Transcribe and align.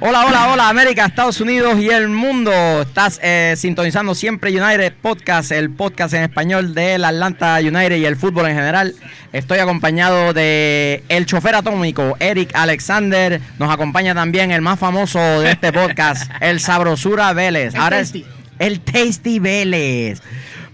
Hola, 0.00 0.26
hola, 0.26 0.52
hola, 0.52 0.68
América, 0.68 1.06
Estados 1.06 1.40
Unidos 1.40 1.78
y 1.80 1.88
el 1.88 2.08
mundo. 2.08 2.52
Estás 2.82 3.18
eh, 3.22 3.54
sintonizando 3.56 4.14
siempre 4.14 4.50
United 4.50 4.92
Podcast, 5.00 5.50
el 5.52 5.70
podcast 5.70 6.12
en 6.14 6.22
español 6.24 6.74
del 6.74 7.04
Atlanta 7.04 7.58
United 7.60 7.96
y 7.96 8.04
el 8.04 8.16
fútbol 8.16 8.46
en 8.48 8.54
general. 8.56 8.94
Estoy 9.32 9.58
acompañado 9.58 10.34
de 10.34 11.02
el 11.08 11.24
chofer 11.24 11.54
atómico, 11.54 12.16
Eric 12.20 12.50
Alexander. 12.54 13.40
Nos 13.58 13.72
acompaña 13.72 14.14
también 14.14 14.50
el 14.50 14.60
más 14.60 14.78
famoso 14.78 15.18
de 15.18 15.52
este 15.52 15.72
podcast, 15.72 16.30
el 16.40 16.60
Sabrosura 16.60 17.32
Vélez. 17.32 17.74
El 17.74 17.80
Ahora 17.80 17.98
Tasty. 17.98 18.20
es 18.20 18.26
el 18.58 18.80
Tasty 18.80 19.38
Vélez. 19.38 20.20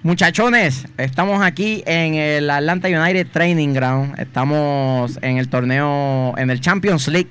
Muchachones, 0.03 0.87
estamos 0.99 1.41
aquí 1.45 1.85
en 1.87 2.15
el 2.15 2.51
Atlanta 2.51 2.89
United 2.89 3.29
Training 3.33 3.73
Ground. 3.75 4.19
Estamos 4.19 5.17
en 5.23 5.39
el 5.39 5.49
torneo, 5.49 6.35
en 6.37 6.51
el 6.51 6.61
Champions 6.61 7.07
League 7.07 7.31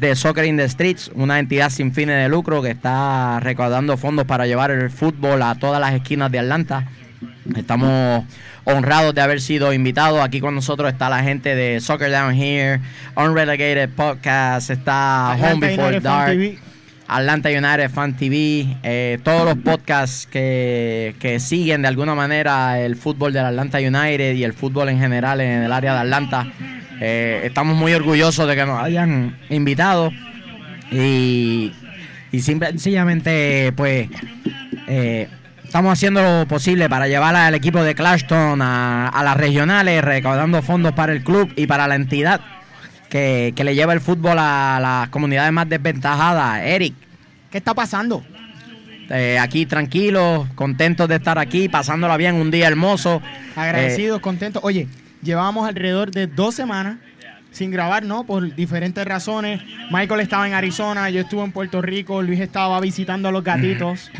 de 0.00 0.16
Soccer 0.16 0.46
in 0.46 0.56
the 0.56 0.66
Streets, 0.66 1.10
una 1.14 1.38
entidad 1.38 1.68
sin 1.68 1.92
fines 1.92 2.16
de 2.22 2.28
lucro 2.28 2.62
que 2.62 2.70
está 2.70 3.38
recaudando 3.40 3.98
fondos 3.98 4.24
para 4.24 4.46
llevar 4.46 4.70
el 4.70 4.90
fútbol 4.90 5.42
a 5.42 5.54
todas 5.56 5.78
las 5.78 5.92
esquinas 5.92 6.32
de 6.32 6.38
Atlanta. 6.38 6.88
Estamos 7.54 8.24
honrados 8.64 9.14
de 9.14 9.20
haber 9.20 9.42
sido 9.42 9.74
invitados. 9.74 10.20
Aquí 10.20 10.40
con 10.40 10.54
nosotros 10.54 10.90
está 10.90 11.10
la 11.10 11.22
gente 11.22 11.54
de 11.54 11.80
Soccer 11.80 12.10
Down 12.10 12.34
Here, 12.34 12.80
Unrelegated 13.14 13.90
Podcast, 13.90 14.70
está 14.70 15.32
Atlanta 15.32 15.52
Home 15.52 15.66
Before 15.66 15.88
United 15.88 16.02
Dark. 16.02 16.32
TV. 16.32 16.58
Atlanta 17.06 17.48
United 17.50 17.90
Fan 17.90 18.16
TV, 18.16 18.76
eh, 18.84 19.18
todos 19.24 19.44
los 19.44 19.58
podcasts 19.64 20.28
que, 20.30 21.16
que 21.18 21.40
siguen 21.40 21.82
de 21.82 21.88
alguna 21.88 22.14
manera 22.14 22.80
el 22.80 22.94
fútbol 22.94 23.32
del 23.32 23.46
Atlanta 23.46 23.78
United 23.78 24.34
y 24.34 24.44
el 24.44 24.52
fútbol 24.52 24.90
en 24.90 25.00
general 25.00 25.40
en 25.40 25.64
el 25.64 25.72
área 25.72 25.92
de 25.94 25.98
Atlanta. 25.98 26.46
Eh, 27.00 27.40
estamos 27.44 27.76
muy 27.76 27.94
orgullosos 27.94 28.46
de 28.46 28.54
que 28.54 28.66
nos 28.66 28.82
hayan 28.82 29.38
invitado 29.48 30.12
y, 30.92 31.72
y 32.30 32.40
sencillamente 32.40 33.72
pues 33.74 34.08
eh, 34.86 35.28
estamos 35.64 35.92
haciendo 35.92 36.22
lo 36.22 36.46
posible 36.46 36.88
para 36.90 37.08
llevar 37.08 37.34
al 37.36 37.54
equipo 37.54 37.82
de 37.82 37.94
Clashton 37.94 38.60
a, 38.60 39.08
a 39.08 39.24
las 39.24 39.36
regionales, 39.36 40.04
recaudando 40.04 40.60
fondos 40.62 40.92
para 40.92 41.12
el 41.12 41.22
club 41.24 41.50
y 41.56 41.66
para 41.66 41.88
la 41.88 41.94
entidad 41.94 42.40
que, 43.08 43.52
que 43.56 43.64
le 43.64 43.74
lleva 43.74 43.92
el 43.94 44.00
fútbol 44.00 44.38
a 44.38 44.78
las 44.80 45.08
comunidades 45.08 45.52
más 45.52 45.68
desventajadas. 45.68 46.62
Eric, 46.64 46.94
¿Qué 47.50 47.58
está 47.58 47.74
pasando? 47.74 48.22
eh, 49.08 49.38
aquí 49.40 49.66
tranquilos, 49.66 50.46
contentos 50.54 51.08
de 51.08 51.16
estar 51.16 51.36
aquí, 51.38 51.68
pasándola 51.68 52.16
bien, 52.16 52.36
un 52.36 52.50
día 52.50 52.68
hermoso. 52.68 53.20
Agradecidos, 53.56 54.20
contentos. 54.20 54.62
Oye, 54.64 54.86
llevábamos 55.22 55.68
alrededor 55.68 56.10
de 56.10 56.26
dos 56.26 56.54
semanas 56.54 56.96
sin 57.52 57.70
grabar, 57.72 58.04
¿no? 58.04 58.24
Por 58.24 58.54
diferentes 58.54 59.04
razones. 59.04 59.60
Michael 59.90 60.20
estaba 60.20 60.46
en 60.46 60.54
Arizona, 60.54 61.10
yo 61.10 61.22
estuve 61.22 61.42
en 61.44 61.50
Puerto 61.52 61.82
Rico, 61.82 62.22
Luis 62.22 62.38
estaba 62.40 62.78
visitando 62.80 63.28
a 63.28 63.32
los 63.32 63.42
gatitos 63.42 64.10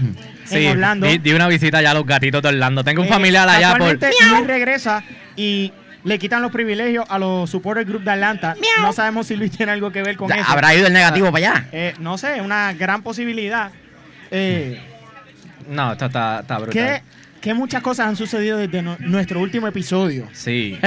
Sí, 0.44 0.56
en 0.66 0.72
Orlando. 0.72 1.06
Di, 1.06 1.18
di 1.18 1.32
una 1.32 1.46
visita 1.46 1.78
allá 1.78 1.92
a 1.92 1.94
los 1.94 2.04
gatitos 2.04 2.42
de 2.42 2.48
Orlando. 2.48 2.82
Tengo 2.82 3.02
un 3.02 3.06
Eh, 3.06 3.10
familiar 3.10 3.48
allá 3.48 3.76
por. 3.76 3.96
Luis 3.98 4.46
regresa 4.46 5.04
y 5.36 5.72
le 6.02 6.18
quitan 6.18 6.42
los 6.42 6.50
privilegios 6.50 7.04
a 7.08 7.18
los 7.20 7.48
supporter 7.48 7.84
group 7.84 8.02
de 8.02 8.10
Atlanta. 8.10 8.56
No 8.80 8.92
sabemos 8.92 9.28
si 9.28 9.36
Luis 9.36 9.52
tiene 9.52 9.70
algo 9.72 9.92
que 9.92 10.02
ver 10.02 10.16
con 10.16 10.28
Ya, 10.28 10.36
eso. 10.36 10.50
¿Habrá 10.50 10.74
ido 10.74 10.88
el 10.88 10.92
negativo 10.92 11.30
para 11.30 11.50
allá? 11.52 11.68
Eh, 11.70 11.94
no 12.00 12.18
sé, 12.18 12.40
una 12.40 12.72
gran 12.72 13.02
posibilidad. 13.02 13.70
Eh, 14.32 14.80
No, 15.68 15.92
esto 15.92 16.06
está, 16.06 16.40
está 16.40 16.58
brutal. 16.58 16.72
que, 16.72 17.02
que 17.41 17.55
muchas 17.55 17.83
cosas 17.83 18.06
han 18.06 18.16
sucedido 18.16 18.58
desde 18.58 18.83
no- 18.83 18.96
nuestro 19.00 19.41
último 19.41 19.66
episodio. 19.66 20.28
Sí. 20.33 20.78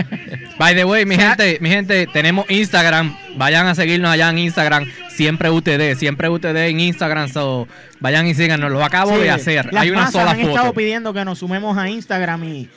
By 0.59 0.75
the 0.75 0.85
way, 0.85 1.05
mi 1.05 1.15
O 1.15 1.17
sea- 1.17 1.29
gente, 1.29 1.57
mi 1.61 1.69
gente, 1.69 2.07
tenemos 2.13 2.45
Instagram. 2.49 3.15
Vayan 3.37 3.65
a 3.67 3.73
seguirnos 3.75 4.11
allá 4.11 4.29
en 4.29 4.37
Instagram. 4.37 4.85
Siempre 5.09 5.49
UTD, 5.49 5.95
siempre 5.95 6.29
UTD 6.29 6.67
en 6.69 6.79
Instagram. 6.79 7.29
So, 7.29 7.67
vayan 7.99 8.27
y 8.27 8.35
síganos. 8.35 8.71
Lo 8.71 8.83
acabo 8.83 9.15
Sí, 9.15 9.21
de 9.23 9.31
hacer. 9.31 9.69
Hay 9.75 9.89
una 9.91 10.11
sola 10.11 10.31
han 10.31 10.39
estado 10.41 10.57
foto. 10.67 10.73
pidiendo 10.73 11.13
que 11.13 11.25
nos 11.25 11.39
sumemos 11.39 11.77
a 11.77 11.89
Instagram 11.89 12.43
y 12.43 12.69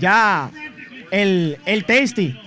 ya 0.00 0.50
el, 1.10 1.58
el 1.64 1.84
Tasty 1.84 2.38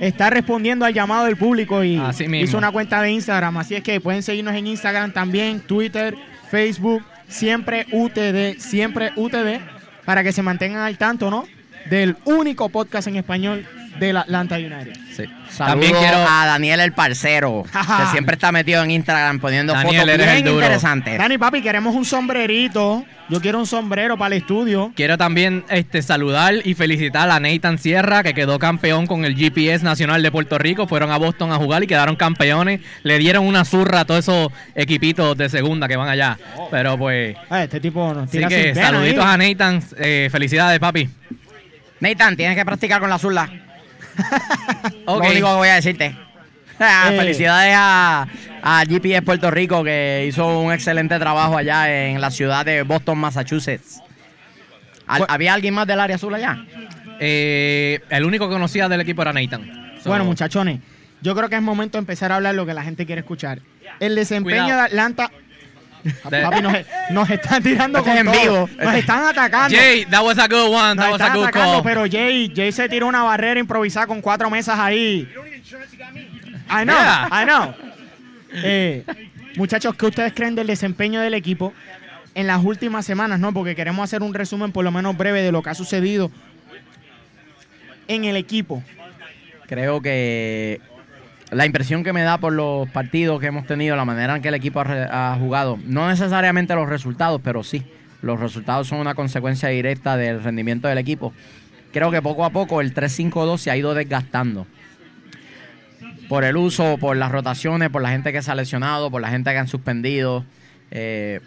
está 0.00 0.30
respondiendo 0.30 0.84
al 0.84 0.94
llamado 0.94 1.26
del 1.26 1.36
público 1.36 1.82
y 1.84 1.96
Así 1.98 2.28
mismo. 2.28 2.44
hizo 2.44 2.56
una 2.58 2.70
cuenta 2.70 3.02
de 3.02 3.10
Instagram. 3.10 3.56
Así 3.58 3.74
es 3.74 3.82
que 3.82 4.00
pueden 4.00 4.22
seguirnos 4.22 4.54
en 4.54 4.66
Instagram 4.68 5.12
también, 5.12 5.60
Twitter, 5.60 6.14
Facebook, 6.50 7.04
siempre 7.28 7.86
UTD, 7.92 8.58
siempre 8.60 9.10
UTD, 9.16 9.60
para 10.08 10.24
que 10.24 10.32
se 10.32 10.42
mantengan 10.42 10.80
al 10.80 10.96
tanto, 10.96 11.30
¿no? 11.30 11.46
Del 11.90 12.16
único 12.24 12.70
podcast 12.70 13.08
en 13.08 13.16
español 13.16 13.66
del 13.98 14.16
Atlanta 14.16 14.56
United. 14.56 14.94
Sí. 15.16 15.24
Saludos 15.50 15.56
También 15.56 15.92
quiero. 15.96 16.18
a 16.28 16.46
Daniel 16.46 16.80
el 16.80 16.92
parcero, 16.92 17.64
que 17.72 18.06
siempre 18.12 18.34
está 18.34 18.52
metido 18.52 18.82
en 18.84 18.90
Instagram 18.92 19.40
poniendo 19.40 19.72
Daniel, 19.72 20.08
fotos 20.10 20.16
bien 20.26 20.46
interesantes. 20.48 21.18
Dani, 21.18 21.38
papi, 21.38 21.62
queremos 21.62 21.94
un 21.96 22.04
sombrerito. 22.04 23.04
Yo 23.30 23.40
quiero 23.42 23.58
un 23.58 23.66
sombrero 23.66 24.16
para 24.16 24.34
el 24.36 24.40
estudio. 24.42 24.92
Quiero 24.96 25.18
también 25.18 25.64
este, 25.68 26.00
saludar 26.00 26.54
y 26.64 26.74
felicitar 26.74 27.28
a 27.30 27.38
Nathan 27.40 27.76
Sierra, 27.78 28.22
que 28.22 28.32
quedó 28.32 28.58
campeón 28.58 29.06
con 29.06 29.24
el 29.26 29.36
GPS 29.36 29.84
Nacional 29.84 30.22
de 30.22 30.30
Puerto 30.30 30.56
Rico. 30.58 30.86
Fueron 30.86 31.10
a 31.10 31.18
Boston 31.18 31.52
a 31.52 31.56
jugar 31.56 31.82
y 31.82 31.86
quedaron 31.86 32.16
campeones. 32.16 32.80
Le 33.02 33.18
dieron 33.18 33.46
una 33.46 33.64
zurra 33.66 34.00
a 34.00 34.04
todos 34.06 34.20
esos 34.20 34.48
equipitos 34.74 35.36
de 35.36 35.48
segunda 35.50 35.88
que 35.88 35.96
van 35.96 36.08
allá. 36.08 36.38
Pero 36.70 36.96
pues. 36.96 37.36
Ah, 37.50 37.64
este 37.64 37.80
tipo 37.80 38.14
nos 38.14 38.28
Así 38.28 38.38
tira 38.38 38.48
que 38.48 38.62
sin 38.64 38.74
pena 38.74 38.86
saluditos 38.86 39.24
ahí. 39.24 39.34
a 39.34 39.36
Nathan. 39.54 39.82
eh, 39.98 40.28
felicidades, 40.32 40.78
papi. 40.78 41.08
Nathan, 42.00 42.36
tienes 42.36 42.56
que 42.56 42.64
practicar 42.64 43.00
con 43.00 43.10
la 43.10 43.18
zurda. 43.18 43.48
Ok. 45.06 45.24
Lo 45.24 45.30
único 45.30 45.48
que 45.48 45.54
voy 45.56 45.68
a 45.68 45.74
decirte. 45.74 46.14
Ah, 46.80 47.10
Eh. 47.12 47.16
Felicidades 47.18 47.74
a, 47.76 48.28
a 48.62 48.84
GPS 48.88 49.22
Puerto 49.22 49.50
Rico 49.50 49.82
que 49.82 50.26
hizo 50.28 50.60
un 50.60 50.72
excelente 50.72 51.18
trabajo 51.18 51.56
allá 51.58 51.92
en 52.06 52.20
la 52.20 52.30
ciudad 52.30 52.64
de 52.64 52.82
Boston, 52.82 53.18
Massachusetts. 53.18 54.00
Al- 55.08 55.24
¿Había 55.26 55.54
alguien 55.54 55.74
más 55.74 55.88
del 55.88 55.98
área 55.98 56.14
azul 56.14 56.32
allá? 56.36 56.64
Eh, 57.18 57.98
el 58.10 58.24
único 58.24 58.46
que 58.48 58.52
conocía 58.54 58.88
del 58.88 59.00
equipo 59.00 59.22
era 59.22 59.32
Nathan. 59.32 59.94
So, 60.02 60.10
Bueno, 60.10 60.24
muchachones, 60.24 60.78
yo 61.20 61.34
creo 61.34 61.48
que 61.48 61.56
es 61.56 61.62
momento 61.62 61.98
de 61.98 62.00
empezar 62.02 62.30
a 62.30 62.36
hablar 62.36 62.54
lo 62.54 62.64
que 62.64 62.74
la 62.74 62.84
gente 62.84 63.06
quiere 63.06 63.22
escuchar. 63.22 63.58
El 63.98 64.14
desempeño 64.14 64.62
Cuidado. 64.62 64.80
de 64.82 64.86
Atlanta. 64.86 65.32
Papi, 66.22 66.62
nos, 66.62 66.74
nos 67.10 67.30
están 67.30 67.62
tirando 67.62 67.98
Este 67.98 68.10
con 68.10 68.18
es 68.18 68.24
en 68.26 68.32
todo. 68.46 68.66
vivo. 68.66 68.70
Nos 68.84 68.94
están 68.94 69.24
atacando. 69.24 69.76
Jay, 69.76 70.04
that 70.06 70.22
was 70.24 70.38
a 70.38 70.46
good 70.46 70.70
one. 70.72 70.94
nos 70.94 70.96
That 70.96 71.10
was 71.12 71.20
a 71.20 71.28
good 71.34 71.44
atacando, 71.44 71.72
call. 71.74 71.82
pero 71.82 72.04
Jay, 72.10 72.52
Jay 72.54 72.72
se 72.72 72.88
tiró 72.88 73.06
una 73.06 73.22
barrera 73.22 73.58
improvisada 73.60 74.06
con 74.06 74.20
cuatro 74.20 74.48
mesas 74.50 74.78
ahí. 74.78 75.28
I 76.70 76.84
know, 76.84 76.94
Yeah. 76.96 77.28
I 77.32 77.44
know. 77.44 77.74
Eh, 78.52 79.04
muchachos, 79.56 79.94
¿qué 79.96 80.06
ustedes 80.06 80.32
creen 80.34 80.54
del 80.54 80.66
desempeño 80.66 81.20
del 81.20 81.34
equipo 81.34 81.72
en 82.34 82.46
las 82.46 82.62
últimas 82.64 83.04
semanas? 83.04 83.40
No, 83.40 83.52
porque 83.52 83.74
queremos 83.74 84.04
hacer 84.04 84.22
un 84.22 84.32
resumen 84.34 84.72
por 84.72 84.84
lo 84.84 84.90
menos 84.90 85.16
breve 85.16 85.42
de 85.42 85.52
lo 85.52 85.62
que 85.62 85.70
ha 85.70 85.74
sucedido 85.74 86.30
en 88.06 88.24
el 88.24 88.36
equipo. 88.36 88.82
Creo 89.66 90.00
que 90.00 90.80
la 91.50 91.64
impresión 91.66 92.04
que 92.04 92.12
me 92.12 92.22
da 92.22 92.38
por 92.38 92.52
los 92.52 92.88
partidos 92.90 93.40
que 93.40 93.46
hemos 93.46 93.66
tenido, 93.66 93.96
la 93.96 94.04
manera 94.04 94.36
en 94.36 94.42
que 94.42 94.48
el 94.48 94.54
equipo 94.54 94.80
ha, 94.80 95.36
jugado, 95.38 95.78
no 95.86 96.08
necesariamente 96.08 96.74
los 96.74 96.88
resultados, 96.88 97.40
pero 97.42 97.62
sí, 97.64 97.82
los 98.22 98.38
resultados 98.38 98.88
son 98.88 98.98
una 99.00 99.14
consecuencia 99.14 99.68
directa 99.70 100.16
del 100.16 100.42
rendimiento 100.42 100.88
del 100.88 100.98
equipo. 100.98 101.32
Creo 101.92 102.10
que 102.10 102.20
poco 102.20 102.44
a 102.44 102.50
poco 102.50 102.80
el 102.80 102.92
3-5-2 102.94 103.58
se 103.58 103.70
ha 103.70 103.76
ido 103.76 103.94
desgastando. 103.94 104.66
Por 106.28 106.44
el 106.44 106.56
uso, 106.58 106.98
por 106.98 107.16
las 107.16 107.32
rotaciones, 107.32 107.88
por 107.88 108.02
la 108.02 108.10
gente 108.10 108.32
que 108.32 108.42
se 108.42 108.50
ha 108.50 108.54
lesionado, 108.54 109.10
por 109.10 109.22
la 109.22 109.30
gente 109.30 109.50
que 109.50 109.58
han 109.58 109.68
suspendido. 109.68 110.44
eh, 110.90 111.40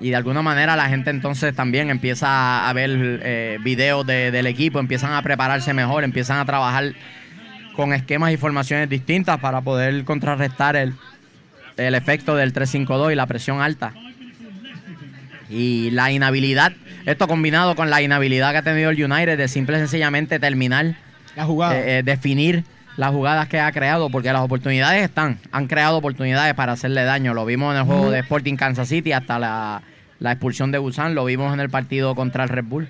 y 0.00 0.10
de 0.10 0.16
alguna 0.16 0.42
manera 0.42 0.74
la 0.74 0.88
gente 0.88 1.10
entonces 1.10 1.54
también 1.54 1.88
empieza 1.88 2.68
a 2.68 2.72
ver 2.72 2.90
eh, 3.22 3.58
videos 3.62 4.04
de- 4.04 4.32
del 4.32 4.46
equipo, 4.48 4.80
empiezan 4.80 5.12
a 5.12 5.22
prepararse 5.22 5.72
mejor, 5.72 6.02
empiezan 6.02 6.38
a 6.38 6.44
trabajar 6.44 6.94
con 7.76 7.92
esquemas 7.92 8.32
y 8.32 8.36
formaciones 8.36 8.88
distintas 8.88 9.38
para 9.40 9.60
poder 9.60 10.04
contrarrestar 10.04 10.76
el, 10.76 10.94
el 11.76 11.94
efecto 11.94 12.36
del 12.36 12.52
3-5-2 12.52 13.12
y 13.12 13.14
la 13.16 13.26
presión 13.26 13.60
alta. 13.60 13.92
Y 15.50 15.90
la 15.90 16.10
inhabilidad, 16.10 16.72
esto 17.04 17.28
combinado 17.28 17.76
con 17.76 17.90
la 17.90 18.00
inhabilidad 18.02 18.52
que 18.52 18.58
ha 18.58 18.62
tenido 18.62 18.90
el 18.90 19.02
United 19.02 19.36
de 19.36 19.48
simple 19.48 19.76
y 19.76 19.80
sencillamente 19.80 20.38
terminar, 20.40 20.96
La 21.36 21.44
jugada. 21.44 21.76
eh, 21.78 21.98
eh, 21.98 22.02
definir 22.02 22.64
las 22.96 23.10
jugadas 23.10 23.48
que 23.48 23.60
ha 23.60 23.70
creado, 23.72 24.08
porque 24.08 24.32
las 24.32 24.40
oportunidades 24.42 25.02
están, 25.02 25.38
han 25.52 25.66
creado 25.66 25.98
oportunidades 25.98 26.54
para 26.54 26.72
hacerle 26.72 27.02
daño. 27.04 27.34
Lo 27.34 27.44
vimos 27.44 27.74
en 27.74 27.80
el 27.80 27.86
juego 27.86 28.10
de 28.10 28.20
Sporting 28.20 28.54
Kansas 28.56 28.88
City 28.88 29.12
hasta 29.12 29.38
la, 29.38 29.82
la 30.20 30.32
expulsión 30.32 30.70
de 30.70 30.78
Busan, 30.78 31.14
lo 31.14 31.24
vimos 31.24 31.52
en 31.52 31.60
el 31.60 31.68
partido 31.70 32.14
contra 32.14 32.44
el 32.44 32.48
Red 32.50 32.64
Bull. 32.64 32.88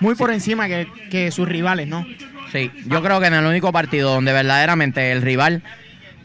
Muy 0.00 0.14
por 0.14 0.32
encima 0.32 0.68
que, 0.68 0.86
que 1.10 1.30
sus 1.30 1.48
rivales, 1.48 1.88
¿no? 1.88 2.06
Sí, 2.52 2.70
yo 2.86 3.02
creo 3.02 3.18
que 3.20 3.26
en 3.26 3.34
el 3.34 3.46
único 3.46 3.72
partido 3.72 4.12
donde 4.12 4.32
verdaderamente 4.32 5.10
el 5.10 5.22
rival 5.22 5.62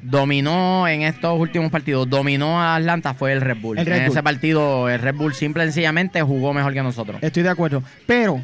dominó 0.01 0.87
en 0.87 1.01
estos 1.01 1.39
últimos 1.39 1.71
partidos, 1.71 2.09
dominó 2.09 2.61
a 2.61 2.75
Atlanta 2.75 3.13
fue 3.13 3.33
el 3.33 3.41
Red 3.41 3.57
Bull. 3.61 3.79
El 3.79 3.85
Red 3.85 3.95
en 3.97 4.03
Bull. 4.07 4.11
ese 4.11 4.23
partido 4.23 4.89
el 4.89 4.99
Red 4.99 5.15
Bull 5.15 5.33
simple 5.33 5.63
y 5.63 5.67
sencillamente 5.67 6.21
jugó 6.21 6.53
mejor 6.53 6.73
que 6.73 6.83
nosotros. 6.83 7.17
Estoy 7.21 7.43
de 7.43 7.49
acuerdo. 7.49 7.81
Pero, 8.05 8.43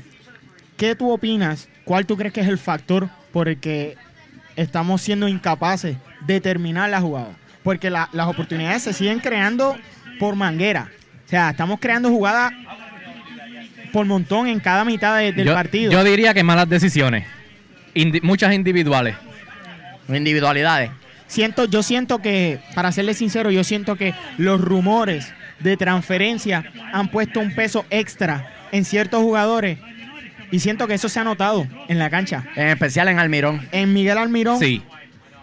¿qué 0.77 0.95
tú 0.95 1.11
opinas? 1.11 1.69
¿Cuál 1.85 2.05
tú 2.05 2.17
crees 2.17 2.33
que 2.33 2.41
es 2.41 2.47
el 2.47 2.57
factor 2.57 3.09
por 3.31 3.49
el 3.49 3.57
que 3.59 3.95
estamos 4.55 5.01
siendo 5.01 5.27
incapaces 5.27 5.97
de 6.25 6.41
terminar 6.41 6.89
la 6.89 7.01
jugada? 7.01 7.29
porque 7.63 7.89
la- 7.89 8.09
las 8.11 8.27
oportunidades 8.27 8.83
se 8.83 8.91
siguen 8.91 9.19
creando 9.19 9.77
por 10.19 10.35
manguera. 10.35 10.89
O 11.25 11.29
sea, 11.29 11.51
estamos 11.51 11.79
creando 11.79 12.09
jugadas 12.09 12.51
por 13.93 14.05
montón 14.05 14.47
en 14.47 14.59
cada 14.59 14.83
mitad 14.83 15.17
de- 15.17 15.31
del 15.31 15.47
yo, 15.47 15.53
partido. 15.53 15.91
yo 15.91 16.03
diría 16.03 16.33
que 16.33 16.43
malas 16.43 16.67
decisiones. 16.67 17.25
Indi- 17.95 18.21
muchas 18.21 18.53
individuales. 18.53 19.15
Individualidades. 20.09 20.91
Siento, 21.27 21.65
yo 21.65 21.81
siento 21.83 22.19
que, 22.19 22.59
para 22.75 22.91
serle 22.91 23.13
sincero, 23.13 23.49
yo 23.49 23.63
siento 23.63 23.95
que 23.95 24.13
los 24.37 24.59
rumores 24.61 25.33
de 25.59 25.77
transferencia 25.77 26.63
han 26.91 27.07
puesto 27.09 27.39
un 27.39 27.55
peso 27.55 27.85
extra 27.89 28.51
en 28.71 28.85
ciertos 28.85 29.21
jugadores 29.21 29.79
y 30.51 30.59
siento 30.59 30.87
que 30.87 30.93
eso 30.95 31.09
se 31.09 31.19
ha 31.19 31.23
notado 31.23 31.65
en 31.87 31.97
la 31.97 32.09
cancha. 32.09 32.43
En 32.55 32.67
especial 32.67 33.07
en 33.07 33.17
Almirón. 33.19 33.67
En 33.71 33.93
Miguel 33.93 34.17
Almirón 34.17 34.59
Sí. 34.59 34.83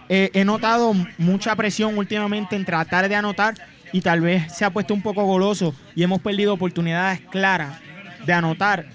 eh, 0.08 0.30
he 0.34 0.44
notado 0.44 0.94
mucha 1.18 1.56
presión 1.56 1.96
últimamente 1.98 2.54
en 2.54 2.64
tratar 2.64 3.08
de 3.08 3.16
anotar 3.16 3.54
y 3.92 4.02
tal 4.02 4.20
vez 4.20 4.52
se 4.54 4.64
ha 4.64 4.70
puesto 4.70 4.94
un 4.94 5.02
poco 5.02 5.24
goloso 5.24 5.74
y 5.96 6.02
hemos 6.04 6.20
perdido 6.20 6.52
oportunidades 6.54 7.20
claras 7.30 7.78
de 8.24 8.32
anotar. 8.32 8.86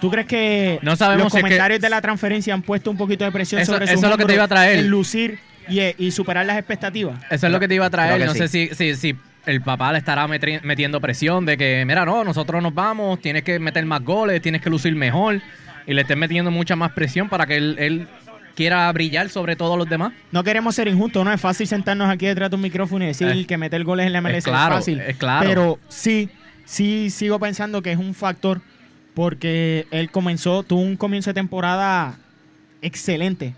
¿Tú 0.00 0.10
crees 0.10 0.26
que 0.26 0.78
No 0.82 0.96
sabemos 0.96 1.24
los 1.24 1.32
si 1.32 1.38
es 1.38 1.42
que- 1.44 1.48
comentarios 1.48 1.80
de 1.80 1.90
la 1.90 2.00
transferencia 2.00 2.54
han 2.54 2.62
puesto 2.62 2.90
un 2.90 2.96
poquito 2.96 3.24
de 3.24 3.32
presión 3.32 3.60
Eso- 3.60 3.72
sobre 3.72 3.84
eso 3.84 3.94
sus 3.94 4.04
es 4.04 4.10
lo 4.10 4.16
que 4.16 4.24
te 4.24 4.34
iba 4.34 4.44
a 4.44 4.48
traer. 4.48 4.84
lucir 4.86 5.38
y, 5.68 5.80
eh, 5.80 5.94
y 5.98 6.10
superar 6.10 6.46
las 6.46 6.56
expectativas? 6.58 7.20
Eso 7.30 7.46
es 7.46 7.52
lo 7.52 7.60
que 7.60 7.68
te 7.68 7.74
iba 7.74 7.86
a 7.86 7.90
traer. 7.90 8.24
No 8.24 8.32
sí. 8.32 8.38
sé 8.38 8.48
si, 8.48 8.68
si, 8.74 8.94
si 8.96 9.16
el 9.46 9.60
papá 9.62 9.92
le 9.92 9.98
estará 9.98 10.26
metiendo 10.26 11.00
presión 11.00 11.44
de 11.46 11.56
que, 11.56 11.84
mira, 11.86 12.04
no, 12.04 12.24
nosotros 12.24 12.62
nos 12.62 12.74
vamos, 12.74 13.20
tienes 13.20 13.42
que 13.42 13.58
meter 13.58 13.84
más 13.86 14.02
goles, 14.02 14.40
tienes 14.42 14.60
que 14.62 14.70
lucir 14.70 14.94
mejor. 14.94 15.40
Y 15.86 15.94
le 15.94 16.02
estén 16.02 16.18
metiendo 16.18 16.50
mucha 16.50 16.76
más 16.76 16.92
presión 16.92 17.28
para 17.28 17.46
que 17.46 17.56
él, 17.56 17.76
él 17.78 18.06
quiera 18.54 18.90
brillar 18.92 19.28
sobre 19.30 19.56
todos 19.56 19.78
los 19.78 19.88
demás. 19.88 20.12
No 20.30 20.44
queremos 20.44 20.74
ser 20.74 20.88
injustos, 20.88 21.24
no 21.24 21.32
es 21.32 21.40
fácil 21.40 21.66
sentarnos 21.66 22.08
aquí 22.10 22.26
detrás 22.26 22.50
de 22.50 22.56
un 22.56 22.62
micrófono 22.62 23.04
y 23.04 23.08
decir 23.08 23.28
Eh, 23.28 23.46
que 23.46 23.56
meter 23.56 23.82
goles 23.84 24.06
en 24.06 24.12
la 24.12 24.20
MLS 24.20 24.38
es 24.38 24.44
claro, 24.44 24.74
es 24.74 24.80
fácil. 24.80 25.00
es 25.00 25.16
claro. 25.16 25.46
Pero 25.48 25.78
sí, 25.88 26.28
sí 26.66 27.10
sigo 27.10 27.38
pensando 27.40 27.80
que 27.82 27.92
es 27.92 27.98
un 27.98 28.14
factor 28.14 28.60
porque 29.14 29.86
él 29.90 30.10
comenzó, 30.10 30.62
tuvo 30.62 30.80
un 30.80 30.96
comienzo 30.96 31.30
de 31.30 31.34
temporada 31.34 32.18
excelente. 32.82 33.54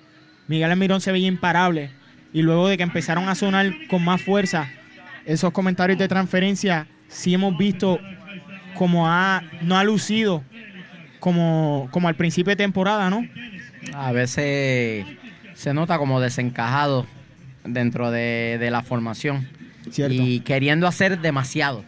Miguel 0.49 0.71
Almirón 0.71 1.01
se 1.01 1.13
veía 1.13 1.29
imparable 1.29 1.91
y 2.33 2.43
luego 2.43 2.69
de 2.69 2.77
que 2.77 2.83
empezaron 2.83 3.29
a 3.29 3.35
sonar 3.35 3.73
con 3.89 4.05
más 4.05 4.23
fuerza 4.23 4.71
esos 5.25 5.53
comentarios 5.53 5.99
de 5.99 6.09
transferencia, 6.09 6.87
sí 7.09 7.35
hemos 7.35 7.57
visto 7.57 8.01
como 8.75 9.09
ha, 9.09 9.43
no 9.63 9.79
ha 9.79 9.85
lucido 9.85 10.43
como, 11.21 11.89
como 11.93 12.09
al 12.09 12.17
principio 12.17 12.51
de 12.51 12.57
temporada, 12.57 13.09
¿no? 13.11 13.25
A 13.95 14.13
veces 14.13 15.07
se 15.55 15.75
nota 15.75 15.99
como 15.99 16.21
desencajado 16.21 17.07
dentro 17.65 18.11
de, 18.11 18.57
de 18.59 18.71
la 18.71 18.83
formación. 18.83 19.49
Cierto. 19.91 20.15
Y 20.15 20.41
queriendo 20.41 20.87
hacer 20.87 21.21
demasiado. 21.21 21.85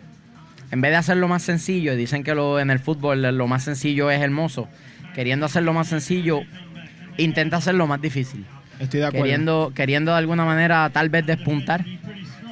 En 0.74 0.80
vez 0.80 0.90
de 0.90 0.96
hacerlo 0.96 1.28
más 1.28 1.44
sencillo, 1.44 1.94
dicen 1.94 2.24
que 2.24 2.34
lo, 2.34 2.58
en 2.58 2.68
el 2.68 2.80
fútbol 2.80 3.22
lo 3.22 3.46
más 3.46 3.62
sencillo 3.62 4.10
es 4.10 4.20
hermoso. 4.20 4.66
Queriendo 5.14 5.46
hacerlo 5.46 5.72
más 5.72 5.86
sencillo, 5.86 6.40
intenta 7.16 7.58
hacerlo 7.58 7.86
más 7.86 8.02
difícil. 8.02 8.44
Estoy 8.80 8.98
de 8.98 9.06
acuerdo. 9.06 9.22
Queriendo, 9.22 9.72
queriendo 9.72 10.10
de 10.10 10.18
alguna 10.18 10.44
manera 10.44 10.90
tal 10.92 11.10
vez 11.10 11.24
despuntar. 11.26 11.84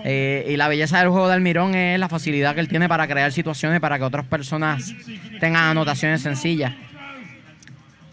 Eh, 0.05 0.47
y 0.49 0.57
la 0.57 0.69
belleza 0.69 1.01
del 1.01 1.09
juego 1.09 1.27
de 1.27 1.35
Almirón 1.35 1.75
es 1.75 1.99
la 1.99 2.09
facilidad 2.09 2.55
que 2.55 2.61
él 2.61 2.69
tiene 2.69 2.89
para 2.89 3.09
crear 3.09 3.33
situaciones 3.33 3.81
para 3.81 3.99
que 3.99 4.05
otras 4.05 4.25
personas 4.25 4.95
tengan 5.41 5.65
anotaciones 5.65 6.23
sencillas. 6.23 6.75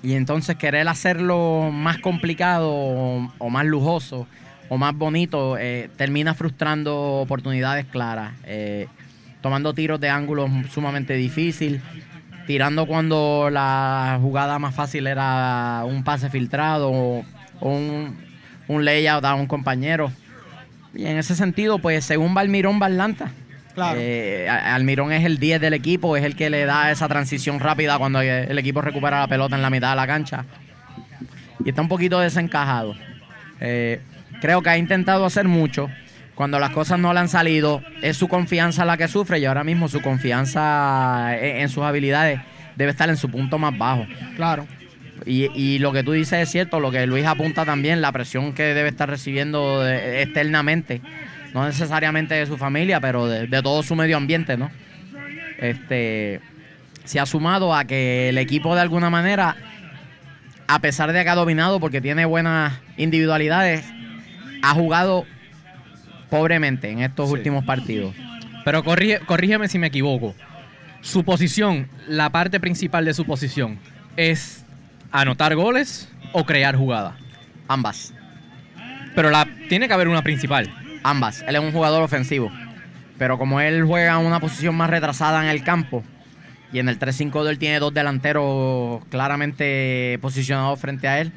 Y 0.02 0.14
entonces 0.14 0.56
querer 0.56 0.88
hacerlo 0.88 1.70
más 1.72 2.00
complicado 2.00 2.72
o, 2.72 3.32
o 3.38 3.50
más 3.52 3.66
lujoso 3.68 4.26
o 4.70 4.78
más 4.80 4.96
bonito 4.96 5.56
eh, 5.60 5.88
termina 5.98 6.34
frustrando 6.34 6.96
oportunidades 6.98 7.86
claras. 7.86 8.34
Eh, 8.46 8.88
tomando 9.42 9.74
tiros 9.74 10.00
de 10.00 10.10
ángulos 10.10 10.50
sumamente 10.72 11.14
difícil. 11.14 11.82
Tirando 12.48 12.88
cuando 12.88 13.50
la 13.52 14.18
jugada 14.22 14.58
más 14.58 14.74
fácil 14.74 15.06
era 15.06 15.84
un 15.86 16.04
pase 16.04 16.30
filtrado 16.30 16.90
o, 16.92 17.26
o 17.60 17.70
un, 17.70 18.18
un 18.68 18.86
layout 18.86 19.24
a 19.24 19.36
un 19.36 19.46
compañero. 19.46 20.12
Y 20.96 21.06
en 21.06 21.18
ese 21.18 21.36
sentido, 21.36 21.80
pues 21.80 22.06
según 22.06 22.36
va 22.36 22.42
Almirón, 22.42 22.82
va 22.82 22.88
Atlanta. 22.88 23.32
Claro. 23.76 24.00
Eh, 24.02 24.50
Almirón 24.50 25.12
es 25.12 25.24
el 25.26 25.38
10 25.38 25.62
del 25.62 25.74
equipo, 25.74 26.18
es 26.18 26.24
el 26.24 26.36
que 26.36 26.50
le 26.50 26.66
da 26.66 26.92
esa 26.92 27.08
transición 27.08 27.60
rápida 27.60 27.98
cuando 27.98 28.22
el 28.22 28.58
equipo 28.58 28.82
recupera 28.82 29.20
la 29.20 29.28
pelota 29.28 29.56
en 29.56 29.62
la 29.62 29.70
mitad 29.70 29.92
de 29.92 29.96
la 29.96 30.08
cancha. 30.08 30.46
Y 31.64 31.70
está 31.70 31.82
un 31.82 31.88
poquito 31.88 32.20
desencajado. 32.20 32.96
Eh, 33.60 34.02
creo 34.42 34.62
que 34.62 34.70
ha 34.70 34.78
intentado 34.78 35.26
hacer 35.26 35.48
mucho. 35.48 35.90
Cuando 36.40 36.58
las 36.58 36.70
cosas 36.70 36.98
no 36.98 37.12
le 37.14 37.20
han 37.20 37.28
salido, 37.28 37.84
es 38.02 38.16
su 38.16 38.30
confianza 38.30 38.86
la 38.86 38.96
que 38.96 39.10
sufre 39.10 39.40
y 39.40 39.46
ahora 39.46 39.66
mismo 39.66 39.90
su 39.90 40.00
confianza 40.00 41.38
en, 41.38 41.58
en 41.58 41.68
sus 41.68 41.84
habilidades 41.84 42.40
debe 42.78 42.92
estar 42.92 43.10
en 43.10 43.18
su 43.18 43.30
punto 43.30 43.58
más 43.58 43.78
bajo. 43.78 44.08
Claro. 44.38 44.66
Y, 45.26 45.52
y 45.54 45.80
lo 45.80 45.92
que 45.92 46.02
tú 46.02 46.14
dices 46.14 46.40
es 46.40 46.50
cierto, 46.50 46.80
lo 46.80 46.92
que 46.92 47.06
Luis 47.08 47.26
apunta 47.26 47.66
también, 47.66 48.00
la 48.00 48.14
presión 48.14 48.54
que 48.54 48.74
debe 48.74 48.88
estar 48.88 49.10
recibiendo 49.10 49.82
de- 49.84 50.22
externamente, 50.22 51.02
no 51.54 51.66
necesariamente 51.66 52.36
de 52.36 52.46
su 52.46 52.56
familia, 52.56 53.02
pero 53.02 53.28
de, 53.28 53.48
de 53.48 53.62
todo 53.62 53.84
su 53.84 53.98
medio 53.98 54.16
ambiente, 54.16 54.56
¿no? 54.56 54.72
Este 55.58 56.40
se 57.04 57.20
ha 57.20 57.26
sumado 57.26 57.76
a 57.76 57.84
que 57.84 58.30
el 58.30 58.38
equipo 58.38 58.76
de 58.76 58.82
alguna 58.82 59.10
manera, 59.10 59.58
a 60.70 60.80
pesar 60.80 61.12
de 61.12 61.22
que 61.22 61.30
ha 61.30 61.36
dominado 61.36 61.82
porque 61.82 62.00
tiene 62.00 62.24
buenas 62.24 62.80
individualidades, 62.96 63.84
ha 64.62 64.74
jugado 64.74 65.26
pobremente 66.30 66.90
en 66.90 67.00
estos 67.02 67.28
Sí. 67.30 67.34
últimos 67.36 67.66
partidos. 67.66 68.16
Pero 68.66 68.84
corríge- 68.84 69.20
corrígeme 69.26 69.68
si 69.68 69.80
me 69.80 69.88
equivoco. 69.88 70.36
Su 71.02 71.24
posición, 71.24 71.88
la 72.08 72.30
parte 72.30 72.60
principal 72.60 73.06
de 73.06 73.14
su 73.14 73.26
posición, 73.26 73.80
es 74.18 74.66
anotar 75.12 75.56
goles 75.56 76.10
o 76.34 76.46
crear 76.46 76.76
jugadas. 76.76 77.16
Ambas. 77.68 78.14
Pero 79.16 79.30
la, 79.32 79.48
tiene 79.70 79.88
que 79.88 79.94
haber 79.94 80.08
una 80.08 80.22
principal. 80.22 80.70
Ambas. 81.04 81.42
Él 81.48 81.56
es 81.56 81.62
un 81.62 81.72
jugador 81.72 82.04
ofensivo. 82.04 82.52
Pero 83.18 83.38
como 83.38 83.60
él 83.62 83.84
juega 83.84 84.20
en 84.20 84.26
una 84.26 84.40
posición 84.40 84.76
más 84.76 84.90
retrasada 84.90 85.44
en 85.44 85.50
el 85.50 85.64
campo, 85.64 86.04
y 86.72 86.80
en 86.80 86.88
el 86.90 87.00
3-5 87.00 87.44
de 87.44 87.52
él 87.52 87.58
tiene 87.60 87.80
dos 87.80 87.94
delanteros 87.94 89.04
claramente 89.10 90.20
posicionados 90.22 90.80
frente 90.80 91.08
a 91.08 91.20
él, 91.20 91.32